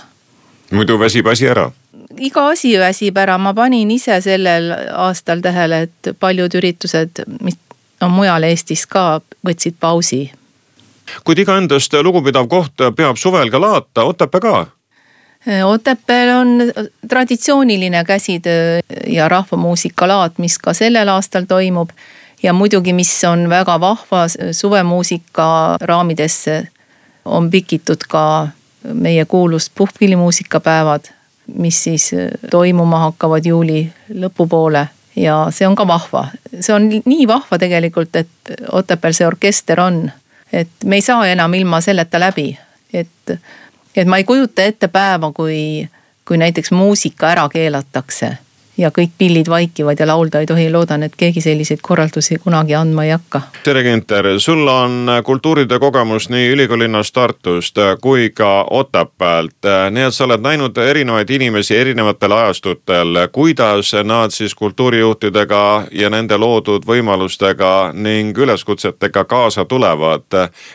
muidu 0.70 0.98
väsib 0.98 1.26
asi 1.26 1.48
ära 1.48 1.70
iga 2.18 2.48
asi 2.50 2.74
väsib 2.78 3.16
ära, 3.18 3.38
ma 3.38 3.54
panin 3.54 3.90
ise 3.90 4.20
sellel 4.20 4.70
aastal 4.92 5.40
tähele, 5.44 5.86
et 5.86 6.12
paljud 6.20 6.54
üritused, 6.60 7.24
mis 7.40 7.58
on 8.02 8.10
mujal 8.10 8.44
Eestis 8.48 8.86
ka, 8.86 9.20
võtsid 9.46 9.78
pausi. 9.80 10.30
kuid 11.24 11.38
iga 11.38 11.56
endast 11.58 11.92
lugupidav 11.92 12.48
koht 12.48 12.84
peab 12.96 13.16
suvel 13.16 13.50
ka 13.50 13.60
laata, 13.60 14.04
Otepää 14.04 14.40
ka? 14.40 14.66
Otepääl 15.64 16.28
on 16.36 16.48
traditsiooniline 17.08 18.04
käsitöö 18.04 18.80
ja 19.06 19.28
rahvamuusikalaat, 19.28 20.38
mis 20.38 20.58
ka 20.58 20.72
sellel 20.72 21.08
aastal 21.08 21.44
toimub. 21.48 21.90
ja 22.42 22.52
muidugi, 22.52 22.92
mis 22.92 23.24
on 23.24 23.48
väga 23.48 23.80
vahva 23.80 24.26
suvemuusika 24.52 25.76
raamidesse, 25.80 26.68
on 27.24 27.50
pikitud 27.50 28.02
ka 28.08 28.48
meie 28.92 29.24
kuulus 29.24 29.70
puhkpillimuusikapäevad 29.70 31.21
mis 31.54 31.84
siis 31.84 32.12
äh, 32.14 32.28
toimuma 32.50 32.98
hakkavad 33.08 33.46
juuli 33.46 33.84
lõpupoole 34.14 34.86
ja 35.16 35.46
see 35.50 35.66
on 35.66 35.76
ka 35.76 35.86
vahva, 35.88 36.26
see 36.60 36.74
on 36.74 36.88
nii 37.04 37.26
vahva 37.28 37.58
tegelikult, 37.58 38.16
et 38.16 38.54
Otepääl 38.72 39.16
see 39.16 39.26
orkester 39.26 39.80
on. 39.80 40.10
et 40.52 40.68
me 40.84 40.96
ei 40.96 41.00
saa 41.00 41.26
enam 41.26 41.54
ilma 41.54 41.80
selleta 41.80 42.20
läbi, 42.20 42.58
et, 42.92 43.36
et 43.96 44.08
ma 44.08 44.16
ei 44.20 44.24
kujuta 44.24 44.62
ette 44.62 44.88
päeva, 44.88 45.32
kui, 45.32 45.88
kui 46.28 46.36
näiteks 46.36 46.72
muusika 46.72 47.30
ära 47.30 47.48
keelatakse. 47.48 48.36
Ja 48.78 48.90
kõik 48.90 49.10
pillid 49.18 49.48
vaikivad 49.48 50.00
ja 50.00 50.06
laulda 50.06 50.40
ei 50.40 50.46
tohi, 50.46 50.70
loodan, 50.72 51.02
et 51.02 51.16
keegi 51.16 51.40
selliseid 51.40 51.80
korraldusi 51.82 52.38
kunagi 52.40 52.74
andma 52.74 53.04
ei 53.04 53.10
hakka. 53.10 53.40
tere, 53.64 53.82
Ginter, 53.82 54.40
sul 54.40 54.68
on 54.68 55.10
kultuuride 55.24 55.78
kogemus 55.78 56.28
nii 56.28 56.48
ülikoolinnast 56.54 57.14
Tartust 57.14 57.76
kui 58.00 58.30
ka 58.30 58.66
Otepäält. 58.70 59.68
nii 59.90 60.02
et 60.02 60.14
sa 60.14 60.24
oled 60.24 60.40
näinud 60.40 60.78
erinevaid 60.78 61.30
inimesi 61.30 61.76
erinevatel 61.76 62.32
ajastutel, 62.32 63.28
kuidas 63.32 63.92
nad 64.04 64.30
siis 64.30 64.54
kultuurijuhtidega 64.54 65.84
ja 65.90 66.10
nende 66.10 66.36
loodud 66.36 66.86
võimalustega 66.86 67.92
ning 67.92 68.38
üleskutsetega 68.38 69.24
kaasa 69.24 69.64
tulevad. 69.64 70.22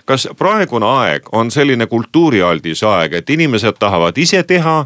kas 0.06 0.28
praegune 0.38 0.86
aeg 0.86 1.30
on 1.32 1.52
selline 1.52 1.86
kultuurialdis 1.86 2.84
aeg, 2.84 3.14
et 3.14 3.30
inimesed 3.30 3.76
tahavad 3.80 4.18
ise 4.18 4.44
teha 4.44 4.86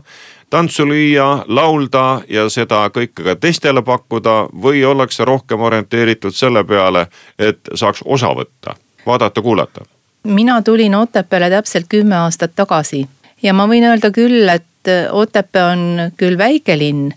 tantsu 0.52 0.86
lüüa, 0.86 1.46
laulda 1.48 2.22
ja 2.30 2.46
seda 2.52 2.84
kõike 2.94 3.24
ka 3.26 3.36
teistele 3.40 3.82
pakkuda 3.88 4.36
või 4.64 4.84
ollakse 4.86 5.26
rohkem 5.26 5.64
orienteeritud 5.64 6.36
selle 6.36 6.64
peale, 6.68 7.08
et 7.40 7.72
saaks 7.74 8.04
osa 8.06 8.34
võtta, 8.36 8.76
vaadata-kuulata? 9.06 9.88
mina 10.24 10.62
tulin 10.62 10.96
Otepääle 10.96 11.50
täpselt 11.50 11.88
kümme 11.90 12.16
aastat 12.16 12.52
tagasi 12.56 13.08
ja 13.44 13.54
ma 13.54 13.66
võin 13.68 13.88
öelda 13.90 14.12
küll, 14.12 14.50
et 14.50 14.92
Otepää 15.12 15.72
on 15.72 16.12
küll 16.18 16.38
väike 16.38 16.78
linn, 16.78 17.14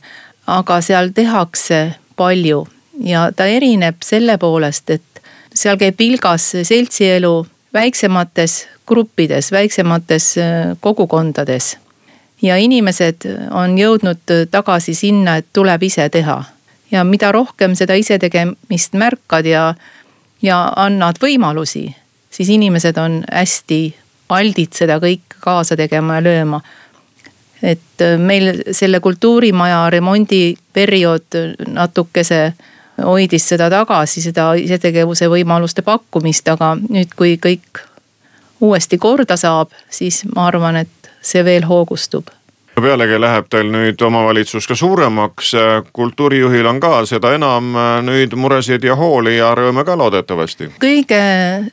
aga 0.46 0.80
seal 0.80 1.10
tehakse 1.14 1.94
palju 2.16 2.64
ja 3.04 3.30
ta 3.36 3.46
erineb 3.50 4.00
selle 4.04 4.38
poolest, 4.38 4.90
et 4.90 5.24
seal 5.54 5.76
käib 5.80 5.98
vilgas 5.98 6.52
seltsielu 6.62 7.34
väiksemates 7.74 8.68
gruppides, 8.86 9.52
väiksemates 9.52 10.34
kogukondades 10.80 11.74
ja 12.44 12.56
inimesed 12.60 13.24
on 13.50 13.78
jõudnud 13.78 14.32
tagasi 14.50 14.94
sinna, 14.94 15.38
et 15.40 15.46
tuleb 15.52 15.82
ise 15.82 16.08
teha. 16.08 16.42
ja 16.90 17.04
mida 17.04 17.32
rohkem 17.32 17.74
seda 17.74 17.94
isetegemist 17.98 18.92
märkad 18.94 19.46
ja, 19.46 19.74
ja 20.42 20.58
annad 20.76 21.18
võimalusi, 21.22 21.88
siis 22.30 22.48
inimesed 22.48 22.98
on 23.00 23.24
hästi 23.32 23.80
aldid 24.28 24.76
seda 24.76 25.00
kõike 25.02 25.40
kaasa 25.40 25.76
tegema 25.76 26.20
ja 26.20 26.24
lööma. 26.24 26.60
et 27.62 28.04
meil 28.18 28.62
selle 28.72 29.00
kultuurimaja 29.00 29.90
remondiperiood 29.90 31.40
natukese 31.66 32.52
hoidis 33.02 33.48
seda 33.48 33.70
tagasi, 33.70 34.20
seda 34.22 34.52
isetegevuse 34.54 35.28
võimaluste 35.32 35.82
pakkumist, 35.82 36.48
aga 36.48 36.74
nüüd, 36.76 37.14
kui 37.16 37.38
kõik 37.42 37.80
uuesti 38.60 38.98
korda 38.98 39.36
saab, 39.36 39.72
siis 39.90 40.22
ma 40.34 40.46
arvan, 40.46 40.76
et 40.84 41.03
see 41.24 41.44
veel 41.44 41.66
hoogustub. 41.68 42.28
Pealegi 42.74 43.20
läheb 43.20 43.46
teil 43.50 43.68
nüüd 43.70 44.00
omavalitsus 44.02 44.66
ka 44.66 44.74
suuremaks, 44.74 45.52
kultuurijuhil 45.94 46.66
on 46.66 46.80
ka 46.82 47.04
seda 47.06 47.30
enam. 47.36 47.70
Nüüd 48.02 48.34
muresid 48.34 48.82
ja 48.84 48.96
hooli 48.98 49.36
ja 49.36 49.52
rõõme 49.54 49.84
ka 49.86 49.94
loodetavasti. 49.98 50.72
kõige 50.82 51.22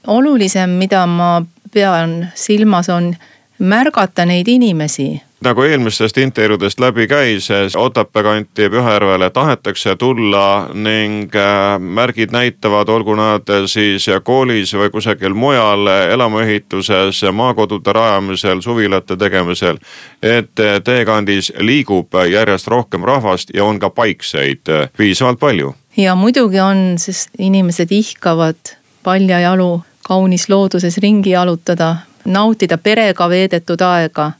olulisem, 0.07 0.77
mida 0.77 1.05
ma 1.09 1.41
pean 1.73 2.29
silmas, 2.35 2.89
on 2.89 3.15
märgata 3.57 4.25
neid 4.25 4.47
inimesi 4.47 5.21
nagu 5.41 5.61
eelmistest 5.61 6.17
intervjuudest 6.17 6.79
läbi 6.79 7.07
käis, 7.07 7.49
Otepää 7.75 8.23
kanti 8.23 8.69
Pühajärvele 8.69 9.29
tahetakse 9.29 9.95
tulla 9.95 10.69
ning 10.73 11.35
äh, 11.35 11.79
märgid 11.79 12.31
näitavad, 12.31 12.89
olgu 12.89 13.15
nad 13.15 13.49
siis 13.65 14.05
koolis 14.23 14.73
või 14.73 14.89
kusagil 14.89 15.33
mujal 15.33 15.87
elamuehituses, 15.87 17.23
maakodude 17.31 17.93
rajamisel, 17.93 18.61
suvilate 18.61 19.17
tegemisel. 19.17 19.77
et 20.21 20.55
teekandis 20.83 21.53
liigub 21.57 22.13
järjest 22.31 22.67
rohkem 22.67 23.03
rahvast 23.03 23.49
ja 23.53 23.65
on 23.65 23.79
ka 23.79 23.89
paikseid 23.89 24.61
piisavalt 24.97 25.39
palju. 25.39 25.75
ja 25.97 26.15
muidugi 26.15 26.59
on, 26.59 26.93
sest 26.97 27.29
inimesed 27.39 27.87
ihkavad 27.91 28.77
paljajalu 29.03 29.81
kaunis 30.07 30.49
looduses 30.49 30.97
ringi 30.97 31.29
jalutada, 31.29 31.95
nautida 32.25 32.77
perega 32.77 33.29
veedetud 33.29 33.81
aega 33.81 34.31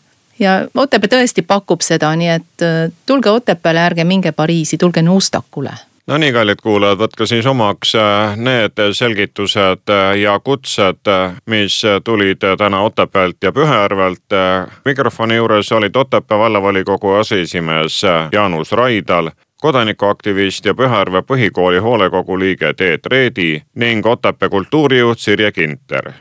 ja 0.42 0.68
Otepää 0.76 1.10
tõesti 1.10 1.46
pakub 1.48 1.82
seda, 1.86 2.16
nii 2.16 2.34
et 2.34 2.66
äh, 2.66 2.92
tulge 3.06 3.30
Otepääle, 3.30 3.80
ärge 3.80 4.04
minge 4.04 4.32
Pariisi, 4.32 4.78
tulge 4.78 5.02
Nuustakule 5.02 5.74
no 6.08 6.18
nii, 6.18 6.32
kallid 6.34 6.62
kuulajad, 6.64 6.98
võtke 7.00 7.28
siis 7.30 7.46
omaks 7.46 7.94
äh, 7.96 8.38
need 8.38 8.82
selgitused 8.98 9.94
äh, 9.94 10.16
ja 10.20 10.40
kutsed, 10.40 11.12
mis 11.46 11.82
tulid 12.04 12.42
täna 12.58 12.82
Otepäält 12.82 13.38
ja 13.44 13.52
Pühajärvelt. 13.52 14.38
mikrofoni 14.86 15.36
juures 15.36 15.72
olid 15.72 15.96
Otepää 15.96 16.38
vallavolikogu 16.38 17.14
aseesimees 17.14 18.02
Jaanus 18.32 18.72
Raidal, 18.72 19.32
kodanikuaktivist 19.62 20.66
ja 20.66 20.74
Pühajärve 20.74 21.22
põhikooli 21.22 21.78
hoolekogu 21.78 22.40
liige 22.40 22.74
Teet 22.74 23.06
Reedi 23.06 23.62
ning 23.76 24.06
Otepää 24.06 24.50
kultuurijuht 24.50 25.20
Sirje 25.20 25.52
Kinter. 25.52 26.12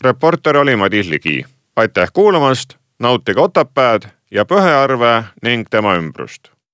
reporter 0.00 0.56
oli 0.56 0.76
Madis 0.76 1.08
Ligi. 1.08 1.44
aitäh 1.76 2.08
kuulamast 2.12 2.79
nautige 3.00 3.40
Otepääd 3.40 4.02
ja 4.30 4.44
Pühajärve 4.44 5.24
ning 5.42 5.66
tema 5.70 5.96
ümbrust 5.96 6.52